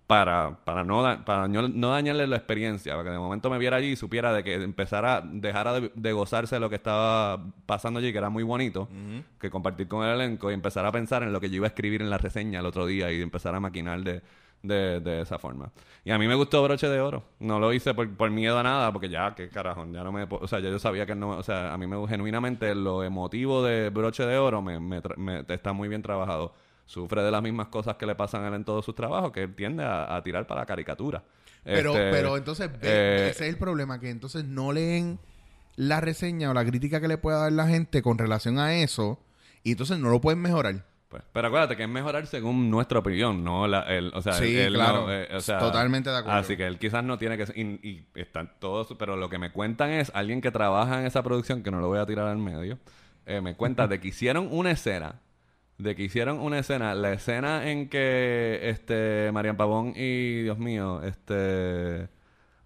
[0.06, 3.58] para, para, no, da- para no, no dañarle la experiencia, para que de momento me
[3.58, 7.98] viera allí y supiera de que empezara, dejara de, de gozarse lo que estaba pasando
[7.98, 8.88] allí, que era muy bonito,
[9.40, 11.68] que compartir con el elenco y empezar a pensar en lo que yo iba a
[11.68, 14.22] escribir en la reseña el otro día y empezar a maquinar de,
[14.62, 15.72] de, de esa forma.
[16.04, 17.24] Y a mí me gustó Broche de Oro.
[17.40, 20.24] No lo hice por, por miedo a nada, porque ya, qué carajo, ya no me...
[20.30, 21.30] O sea, ya yo sabía que no...
[21.30, 25.02] O sea, a mí me genuinamente lo emotivo de Broche de Oro me, me-
[25.48, 26.54] está muy bien trabajado.
[26.86, 29.42] Sufre de las mismas cosas que le pasan a él en todos sus trabajos, que
[29.42, 31.22] él tiende a, a tirar para la caricatura.
[31.64, 35.18] Pero, Este, pero entonces, ve, eh, ese es el problema, que entonces no leen
[35.74, 39.18] la reseña o la crítica que le pueda dar la gente con relación a eso
[39.62, 40.84] y entonces no lo pueden mejorar.
[41.08, 44.56] Pues, pero acuérdate que es mejorar según nuestra opinión, no la, el, o sea, Sí,
[44.56, 45.06] él claro.
[45.06, 46.38] no, eh, o sea, Totalmente de acuerdo.
[46.38, 49.50] Así que él quizás no tiene que y, y están todos, pero lo que me
[49.52, 52.38] cuentan es alguien que trabaja en esa producción que no lo voy a tirar al
[52.38, 52.78] medio,
[53.26, 55.20] eh, me cuenta de que hicieron una escena,
[55.78, 61.02] de que hicieron una escena, la escena en que este Marian Pavón y Dios mío,
[61.02, 62.08] este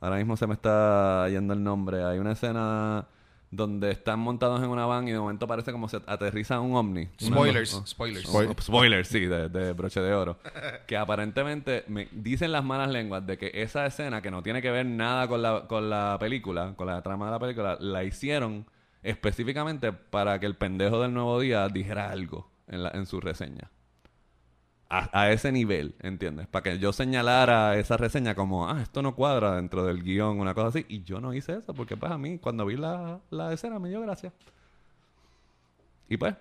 [0.00, 3.06] ahora mismo se me está yendo el nombre, hay una escena
[3.52, 7.08] donde están montados en una van y de momento parece como se aterriza un ovni.
[7.22, 7.84] Una- Spoilers, oh.
[7.84, 8.28] spoilers.
[8.28, 10.38] Spoil- Oh, Spoilers, sí, de, de broche de oro.
[10.86, 14.70] que aparentemente me dicen las malas lenguas de que esa escena, que no tiene que
[14.70, 18.66] ver nada con la, con la película, con la trama de la película, la hicieron
[19.02, 23.70] específicamente para que el pendejo del nuevo día dijera algo en, la, en su reseña.
[24.88, 26.48] A, a ese nivel, ¿entiendes?
[26.48, 30.54] Para que yo señalara esa reseña como, ah, esto no cuadra dentro del guion, una
[30.54, 30.86] cosa así.
[30.88, 33.88] Y yo no hice eso, porque pues a mí, cuando vi la, la escena, me
[33.88, 34.32] dio gracia.
[36.08, 36.34] Y pues,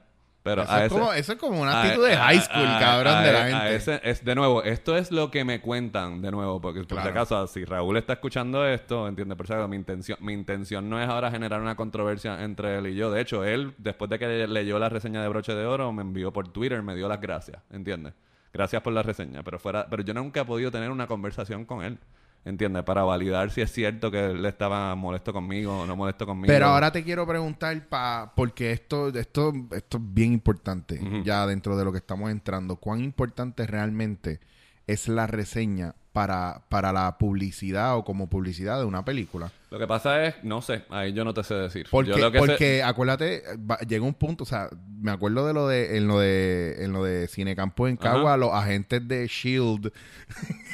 [0.44, 2.40] pero Eso, a es ese- como, eso es como una a- actitud de a- high
[2.40, 3.76] school, a- cabrón, a- de la a gente.
[3.76, 7.04] ese- es, de nuevo, esto es lo que me cuentan, de nuevo, porque por si
[7.04, 7.10] Claro.
[7.10, 11.02] acaso, si Raúl está escuchando esto, entiende, por si acaso, mi intención, mi intención no
[11.02, 13.12] es ahora generar una controversia entre él y yo.
[13.12, 16.32] De hecho, él, después de que leyó la reseña de Broche de Oro, me envió
[16.34, 18.14] por Twitter, me dio las gracias, ¿entiendes?
[18.54, 21.84] Gracias por la reseña, pero fuera, pero yo nunca he podido tener una conversación con
[21.84, 22.00] él.
[22.46, 22.84] ¿Entiendes?
[22.84, 26.48] Para validar si es cierto que él estaba molesto conmigo o no molesto conmigo.
[26.48, 31.78] Pero ahora te quiero preguntar, pa, porque esto, esto, esto es bien importante, ya dentro
[31.78, 32.78] de lo que estamos entrando.
[32.78, 34.40] ¿Cuán importante realmente
[34.88, 39.52] es la reseña para, para la publicidad o como publicidad de una película?
[39.70, 41.86] Lo que pasa es, no sé, ahí yo no te sé decir.
[41.92, 44.70] Porque, Yo lo que sé- porque acuérdate, va- llega un punto, o sea,
[45.00, 48.52] me acuerdo de lo de, en lo de, en lo de Cinecampo en Cagua, los
[48.52, 49.92] agentes de Shield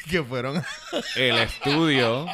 [0.10, 0.62] que fueron
[1.16, 2.26] el estudio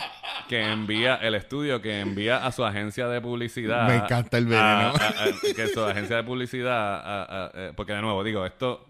[0.48, 4.66] que envía el estudio que envía a su agencia de publicidad Me encanta el veneno.
[4.68, 8.88] a- a- a- que su agencia de publicidad eh, porque de nuevo digo esto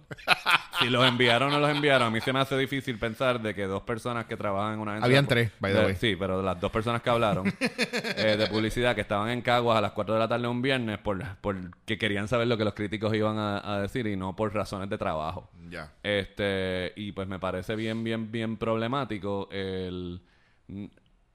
[0.80, 3.54] si los enviaron o no los enviaron a mí se me hace difícil pensar de
[3.54, 5.96] que dos personas que trabajan en una agencia Habían de- tres, by the de- way.
[5.96, 7.48] sí pero las dos personas que hablaron
[8.18, 10.98] eh, de publicidad que estaban en Caguas a las 4 de la tarde un viernes
[11.00, 11.56] por, por
[11.86, 14.90] que querían saber lo que los críticos iban a, a decir y no por razones
[14.90, 15.92] de trabajo ya.
[16.04, 20.22] este, y pues me parece bien, bien, bien problemático el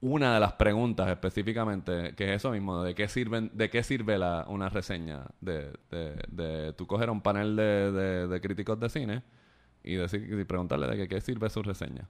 [0.01, 4.19] una de las preguntas específicamente, que es eso mismo, de qué sirven, de qué sirve
[4.19, 8.79] la, una reseña de, de, de tú coger a un panel de, de, de críticos
[8.79, 9.23] de cine
[9.83, 12.09] y decir y preguntarle de que qué sirve su reseña.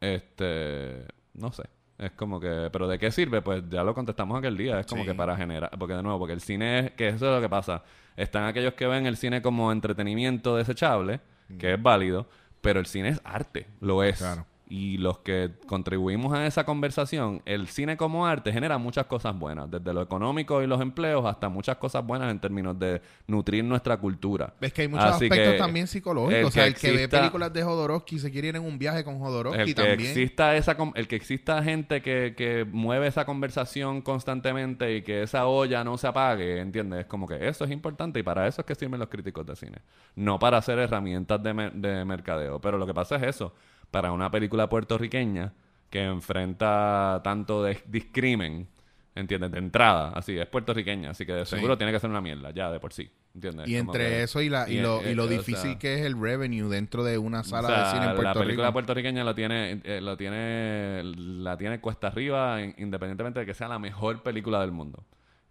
[0.00, 1.64] Este, no sé.
[1.98, 3.40] Es como que, pero ¿de qué sirve?
[3.42, 4.80] Pues ya lo contestamos aquel día.
[4.80, 5.08] Es como Sí.
[5.10, 7.48] que para generar, porque de nuevo, porque el cine es, que eso es lo que
[7.48, 7.84] pasa.
[8.16, 11.20] Están aquellos que ven el cine como entretenimiento desechable,
[11.58, 12.26] que es válido,
[12.64, 14.24] pero el cine es arte, lo es.
[14.66, 19.70] Y los que contribuimos a esa conversación, el cine como arte genera muchas cosas buenas,
[19.70, 23.98] desde lo económico y los empleos hasta muchas cosas buenas en términos de nutrir nuestra
[23.98, 24.54] cultura.
[24.60, 26.38] Es que hay muchos Así aspectos que también psicológicos.
[26.38, 28.78] el o sea, que el que ve películas de Jodorowsky se quiere ir en un
[28.78, 30.00] viaje con Jodorowsky el que también.
[30.00, 35.46] exista esa el que exista gente que, que mueve esa conversación constantemente y que esa
[35.46, 37.00] olla no se apague, ¿entiendes?
[37.00, 39.56] Es como que eso es importante y para eso es que sirven los críticos de
[39.56, 39.78] cine.
[40.16, 42.60] No para hacer herramientas de, de mercadeo.
[42.60, 43.52] Pero lo que pasa es eso.
[43.94, 45.52] Para una película puertorriqueña
[45.88, 48.66] que enfrenta tanto de discrimen,
[49.14, 49.52] ¿entiendes?
[49.52, 51.54] De entrada, así, es puertorriqueña, así que de Sí.
[51.54, 53.68] seguro tiene que ser una mierda, ya de por sí, ¿entiendes?
[53.68, 55.78] Y entre que- eso y, la, y, y, lo, eh, y lo o difícil sea,
[55.78, 58.34] que es el revenue dentro de una sala o sea, de cine en Puerto la
[58.44, 58.72] película Rico.
[58.72, 63.68] puertorriqueña lo tiene, eh, lo tiene, la tiene cuesta arriba, in- independientemente de que sea
[63.68, 65.04] la mejor película del mundo.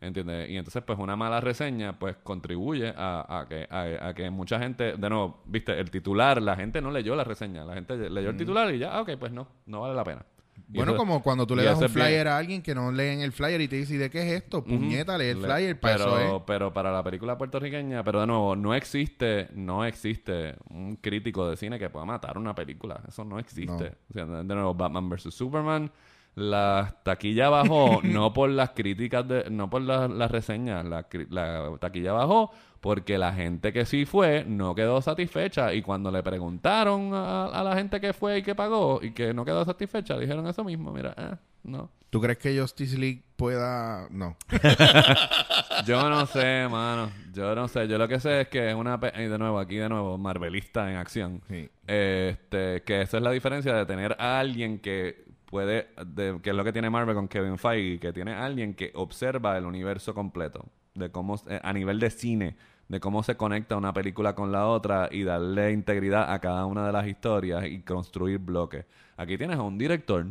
[0.03, 0.49] ¿Entiendes?
[0.49, 4.59] Y entonces, pues, una mala reseña, pues, contribuye a, a que, a, a que mucha
[4.59, 8.29] gente, de nuevo, viste, el titular, la gente no leyó la reseña, la gente leyó
[8.29, 10.25] el titular y ya, ah, ok, pues no, no vale la pena.
[10.71, 12.91] Y Bueno, eso- como cuando tú le das un bien- flyer a alguien que no
[12.91, 14.63] leen el flyer y te dice, ¿y de qué es esto?
[14.63, 18.27] Puñeta, lee el Le- flyer, para pero, eso pero para la película puertorriqueña, pero de
[18.27, 23.01] nuevo, no existe, no existe un crítico de cine que pueda matar una película.
[23.07, 23.95] Eso no existe.
[24.09, 25.33] O sea, de nuevo, Batman vs.
[25.33, 25.91] Superman,
[26.35, 31.71] la taquilla bajó no por las críticas, de, no por las, las reseñas, la, la
[31.79, 37.11] taquilla bajó porque la gente que sí fue no quedó satisfecha y cuando le preguntaron
[37.13, 40.45] a, a la gente que fue y que pagó y que no quedó satisfecha, dijeron
[40.47, 41.89] eso mismo, mira, eh, no.
[42.09, 44.07] ¿Tú crees que Justice League pueda...?
[44.11, 44.35] No.
[45.85, 47.09] Yo no sé, mano.
[47.33, 47.87] Yo no sé.
[47.87, 48.99] Yo lo que sé es que es una...
[48.99, 51.41] pe- Y de nuevo, aquí de nuevo, Marvelista en acción.
[51.49, 51.69] Sí.
[51.87, 55.87] Este, que esa es la diferencia de tener a alguien que puede...
[56.07, 57.99] De, que es lo que tiene Marvel con Kevin Feige.
[57.99, 60.65] Que tiene alguien que observa el universo completo.
[60.95, 61.39] De cómo...
[61.61, 62.57] a nivel de cine.
[62.87, 65.09] De cómo se conecta una película con la otra.
[65.11, 67.65] Y darle integridad a cada una de las historias.
[67.67, 68.85] Y construir bloques.
[69.15, 70.25] Aquí tienes a un director...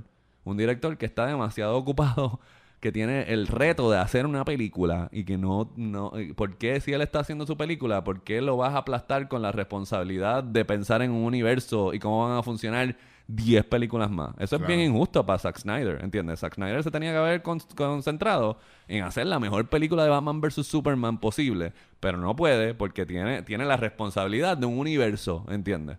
[0.44, 2.40] Un director que está demasiado ocupado
[2.80, 6.92] que tiene el reto de hacer una película y que no, no, ¿por qué si
[6.92, 10.64] él está haciendo su película, por qué lo vas a aplastar con la responsabilidad de
[10.64, 12.96] pensar en un universo y cómo van a funcionar
[13.28, 14.34] 10 películas más?
[14.38, 16.40] Eso es bien injusto para Zack Snyder, ¿entiendes?
[16.40, 18.58] Zack Snyder se tenía que haber con- concentrado
[18.88, 20.66] en hacer la mejor película de Batman vs.
[20.66, 25.98] Superman posible, pero no puede porque tiene, tiene la responsabilidad de un universo, ¿entiendes?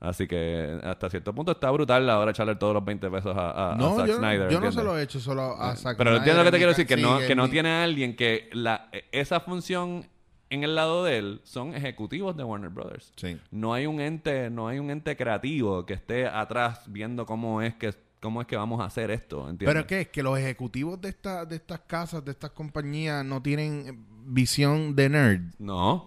[0.00, 3.72] Así que hasta cierto punto está brutal ahora echarle todos los 20 pesos a, a-
[3.72, 4.48] a No, Zack yo, Snyder.
[4.50, 6.56] yo no se lo he hecho solo a Zack Pero Snyder entiendo lo que te
[6.56, 10.06] quiero decir, que no, que no tiene a alguien que la, esa función
[10.50, 13.12] en el lado de él son ejecutivos de Warner Brothers.
[13.16, 13.38] Sí.
[13.50, 17.74] No hay un ente, no hay un ente creativo que esté atrás viendo cómo es
[17.76, 19.66] que cómo es que vamos a hacer esto, ¿entiendes?
[19.74, 20.08] Pero ¿qué es?
[20.08, 23.94] Que los ejecutivos de, esta, de estas casas, de estas compañías, no tienen eh,
[24.26, 25.40] visión de nerd.
[25.58, 26.06] No,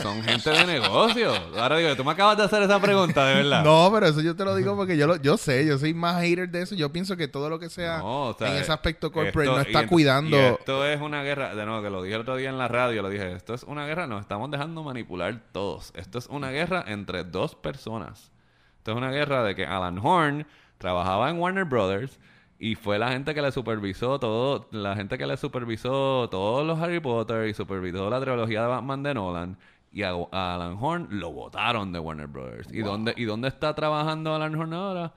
[0.00, 1.32] son gente de negocio.
[1.58, 3.64] Ahora digo, tú me acabas de hacer esa pregunta, de verdad.
[3.64, 6.22] No, pero eso yo te lo digo porque yo lo, yo sé, yo soy más
[6.22, 6.74] hater de eso.
[6.76, 9.56] Yo pienso que todo lo que sea No, o sea, en ese aspecto corporate esto-
[9.56, 10.36] no está cuidando.
[10.36, 12.68] y esto es una guerra, de nuevo, que lo dije el otro día en la
[12.68, 15.92] radio, lo dije, esto es una guerra, nos estamos dejando manipular todos.
[15.96, 18.30] Esto es una guerra entre dos personas.
[18.78, 20.46] Esto es una guerra de que Alan Horn
[20.80, 22.18] trabajaba en Warner Brothers
[22.58, 26.78] y fue la gente que le supervisó todo, la gente que le supervisó todos los
[26.80, 29.58] Harry Potter y supervisó la trilogía de Batman de Nolan.
[29.92, 32.72] Y a, a Alan Horn lo votaron de Warner Brothers.
[32.72, 35.14] ¿Y, dónde, ¿Y dónde está trabajando Alan Horn ahora?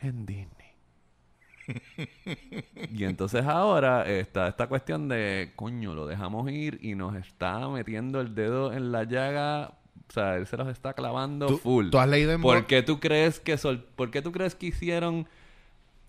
[0.00, 0.48] En Disney.
[2.90, 8.20] Y entonces ahora está esta cuestión de, coño, lo dejamos ir y nos está metiendo
[8.20, 9.78] el dedo en la llaga.
[10.12, 11.88] O sea, él se los está clavando ¿Tú- full.
[11.88, 14.66] tú has leído en ¿Por qué tú crees que sol- ¿Por qué tú crees que
[14.66, 15.26] hicieron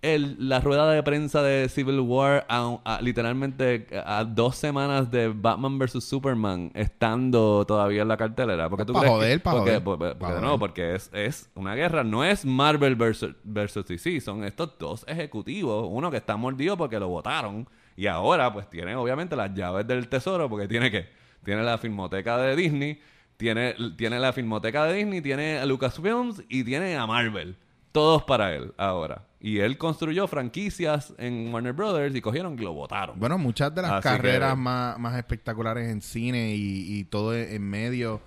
[0.02, 5.28] el, la rueda de prensa de Civil War a, a- literalmente a dos semanas de
[5.28, 8.68] Batman vs Superman estando todavía en la cartelera?
[8.68, 9.82] Porque tú Pa' crees que- joder, pa' porque, joder.
[9.84, 10.42] porque- porque Pa' de joder.
[10.42, 15.06] nuevo, porque es, es una guerra, no es Marvel versus, versus DC, son estos dos
[15.08, 19.86] ejecutivos, uno que está mordido porque lo votaron y ahora pues tiene obviamente las llaves
[19.86, 21.06] del tesoro porque tiene que
[21.42, 23.00] tiene la filmoteca de Disney,
[23.36, 27.56] tiene, tiene la filmoteca de Disney, tiene a Lucasfilms y tiene a Marvel.
[27.92, 29.26] Todos para él ahora.
[29.40, 33.18] Y él construyó franquicias en Warner Brothers y cogieron y lo votaron.
[33.20, 37.34] Bueno, muchas de las Así carreras que- más, más espectaculares en cine y, y todo
[37.36, 38.20] en medio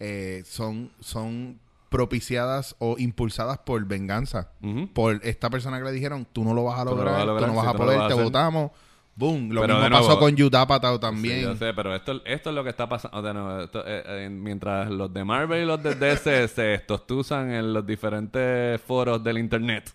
[0.00, 1.58] eh, son, son
[1.88, 4.50] propiciadas o impulsadas por venganza.
[4.92, 7.14] Por esta persona que le dijeron, tú no lo vas a Tú no lo lograr,
[7.14, 8.70] vas a lograr, tú no vas a no poder, vas a te votamos.
[9.16, 9.50] Boom.
[9.50, 10.36] Lo Pero mismo nuevo- pasó con
[10.96, 11.42] Sí, también.
[11.42, 13.22] yo sé, pero esto, esto es lo que está pasando.
[13.22, 17.50] de nuevo, esto, eh, eh, mientras los de Marvel y los de DC se estostuzan
[17.52, 19.92] en los diferentes foros del internet,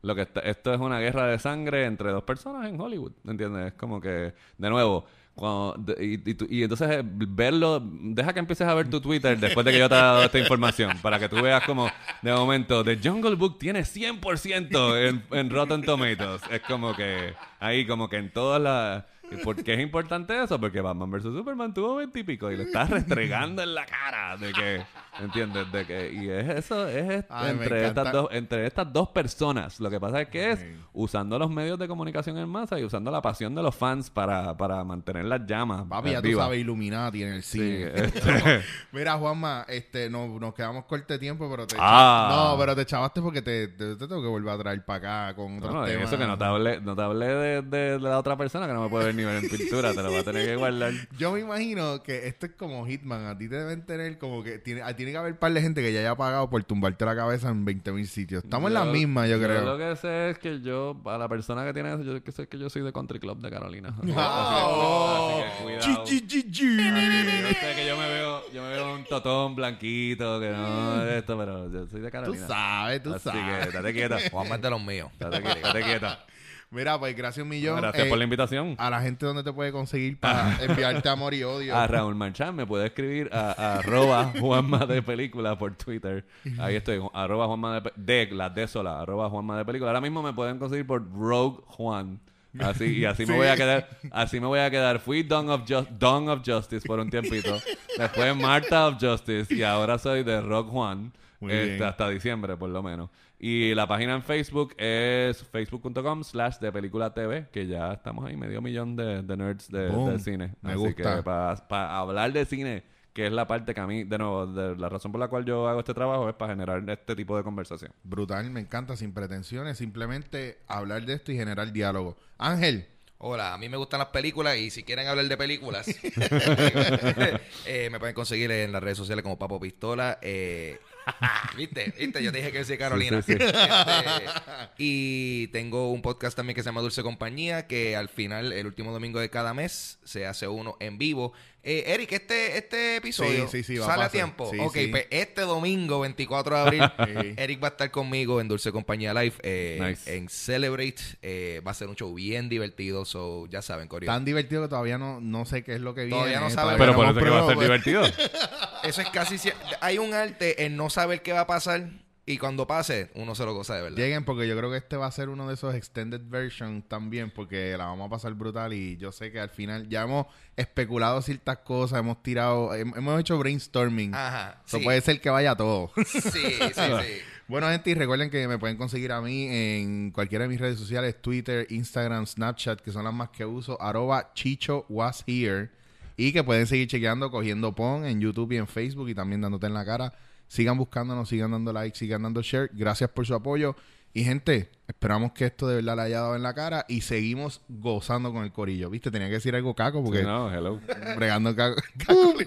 [0.00, 3.68] lo que está- esto es una guerra de sangre entre dos personas en Hollywood, ¿entiendes?
[3.68, 5.04] Es como que, de nuevo,
[5.34, 9.64] cuando, y, y y entonces eh, verlo, deja que empieces a ver tu Twitter después
[9.64, 12.84] de que yo te haya dado esta información, para que tú veas como, de momento,
[12.84, 16.42] The Jungle Book tiene 100% en, en Rotten Tomatoes.
[16.50, 19.04] Es como que, ahí como que en todas las...
[19.40, 20.58] ¿Y ¿Por qué es importante eso?
[20.60, 21.22] Porque Batman vs.
[21.24, 24.82] Superman tuvo 20 y pico y le está restregando en la cara de que,
[25.20, 25.70] ¿entiendes?
[25.72, 29.80] De que, y es eso, es Ay, entre, estas dos, entre estas dos personas.
[29.80, 33.10] Lo que pasa es que es usando los medios de comunicación en masa y usando
[33.10, 35.84] la pasión de los fans para, para mantener las llamas.
[35.88, 37.92] Papi, ya tú sabes, Illuminati en el Sí, cine.
[37.94, 38.62] este-
[38.92, 42.50] Mira, Juanma, este, no, nos quedamos corto de tiempo, pero te Ah.
[42.52, 45.36] no, pero te chavaste porque te, te- te tengo que volver a traer para acá
[45.36, 46.08] con otros no, no, temas.
[46.08, 48.82] eso que no te hablé, no te hablé de, de la otra persona que no
[48.82, 50.92] me puede ver ni nivel en pintura, te lo va a tener que guardar.
[51.18, 53.26] Yo me imagino que esto es como Hitman.
[53.26, 54.58] A ti te deben tener como que...
[54.58, 57.04] Tiene, ah, tiene que haber un par de gente que ya haya pagado por tumbarte
[57.04, 58.44] la cabeza en 20 mil sitios.
[58.44, 59.64] Estamos en la misma, yo, creo.
[59.64, 62.46] Lo que sé es que yo, a la persona que tiene eso, yo que sé
[62.48, 63.94] que yo soy de Country Club de Carolina.
[64.14, 65.42] Oh.
[65.42, 66.04] Así que, así que cuidado.
[66.04, 71.18] Yo sé que yo me veo, yo me veo un totón blanquito, que no es
[71.18, 72.46] esto, pero yo soy de Tú Carolina.
[72.46, 73.66] sabes, tú Así sabes.
[73.66, 74.18] que date quieta.
[74.30, 75.10] Juanma es de los míos.
[75.18, 75.60] Date quieta.
[75.68, 76.26] Date quieta.
[76.72, 77.80] Mira, pues gracias un millón.
[77.80, 78.74] Gracias Eh, por la invitación.
[78.78, 81.76] A la gente donde te puede conseguir para enviarte amor y odio.
[81.76, 86.24] A Raúl Marchán me puede escribir a, a arroba Juanma de Película por Twitter.
[86.58, 87.92] Ahí estoy, arroba Juanma de,
[88.26, 89.90] de la D sola, arroba Juanma de Película.
[89.90, 92.18] Ahora mismo me pueden conseguir por Rogue Juan.
[92.58, 94.98] Así, y así me voy a quedar, así me voy a quedar.
[95.00, 97.56] Fui Dawn of, Ju- Dawn of Justice por un tiempito.
[97.96, 101.12] Después Marta of Justice y ahora soy de Rogue Juan.
[101.40, 103.10] Este, hasta diciembre por lo menos.
[103.44, 108.36] Y la página en Facebook es facebook.com slash de película TV, que ya estamos ahí,
[108.36, 110.54] medio millón de, de nerds de, cine.
[110.62, 111.16] Me Así gusta.
[111.16, 114.76] que para hablar de cine, que es la parte que a mí, de nuevo, de
[114.76, 117.42] la razón por la cual yo hago este trabajo es para generar este tipo de
[117.42, 117.90] conversación.
[118.04, 122.16] Brutal, me encanta, sin pretensiones, simplemente hablar de esto y generar diálogo.
[122.38, 122.86] Ángel,
[123.24, 125.86] Hola, a mí me gustan las películas y si quieren hablar de películas,
[127.66, 130.18] eh, me pueden conseguir en las redes sociales como Papo Pistola.
[130.22, 130.78] eh,
[131.56, 131.92] ¿Viste?
[131.98, 132.22] ¿Viste?
[132.22, 133.22] Yo te dije que soy Carolina.
[133.22, 133.44] Sí, sí, sí.
[133.52, 138.66] Este, y tengo un podcast también que se llama Dulce Compañía, que al final, el
[138.66, 141.32] último domingo de cada mes, se hace uno en vivo.
[141.64, 144.50] Eh, Eric, este, este episodio Sí, sí, sí, va a sale a tiempo.
[144.50, 144.86] Sí, ok, sí.
[144.88, 146.82] pues este domingo, 24 de abril.
[147.36, 150.16] Eric va a estar conmigo en Dulce Compañía Live eh, Nice.
[150.16, 150.96] en Celebrate.
[151.22, 154.08] Eh, va a ser un show bien divertido, so ya saben, Corio.
[154.08, 156.16] tan divertido que todavía no, no sé qué es lo que viene.
[156.16, 158.02] Todavía no sabe, Pero por hemos eso que va a ser divertido.
[158.82, 159.36] Eso es casi...
[159.80, 161.88] Hay un arte en no saber qué va a pasar
[162.32, 163.96] y cuando pase, uno se lo goza de verdad.
[163.96, 167.30] Lleguen porque yo creo que este va a ser uno de esos extended version también
[167.30, 170.26] porque la vamos a pasar brutal y yo sé que al final ya hemos
[170.56, 174.14] especulado ciertas cosas, hemos tirado, hem- hemos hecho brainstorming.
[174.14, 174.60] Ajá.
[174.66, 174.84] Eso sí.
[174.84, 175.90] puede ser que vaya todo.
[176.06, 176.82] Sí, sí, sí.
[177.48, 180.78] bueno, gente, y recuerden que me pueden conseguir a mí en cualquiera de mis redes
[180.78, 185.70] sociales, Twitter, Instagram, Snapchat, que son las más que uso, arroba Chicho was here.
[186.16, 189.66] Y que pueden seguir chequeando, cogiendo pon en YouTube y en Facebook y también dándote
[189.66, 190.12] en la cara.
[190.52, 192.68] Sigan buscándonos, sigan dando like, sigan dando share.
[192.74, 193.74] Gracias por su apoyo.
[194.14, 197.62] Y gente, esperamos que esto de verdad le haya dado en la cara y seguimos
[197.68, 198.90] gozando con el corillo.
[198.90, 199.10] ¿Viste?
[199.10, 200.80] Tenía que decir algo caco porque Sí, no, hello.
[201.16, 201.80] bregando caco.
[202.06, 202.34] caco.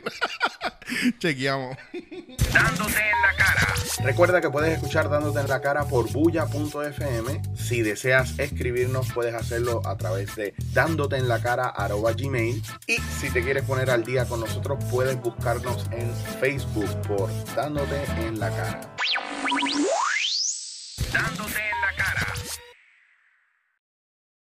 [1.20, 1.76] Chequeamos.
[2.54, 3.74] Dándote en la cara.
[4.04, 7.42] Recuerda que puedes escuchar Dándote en la cara por bulla.fm.
[7.56, 11.74] Si deseas escribirnos, puedes hacerlo a través de dándote en la cara
[12.16, 12.62] gmail.
[12.88, 18.04] Y si te quieres poner al día con nosotros, puedes buscarnos en Facebook por Dándote
[18.20, 18.96] en la cara
[21.16, 22.35] dándote en la cara.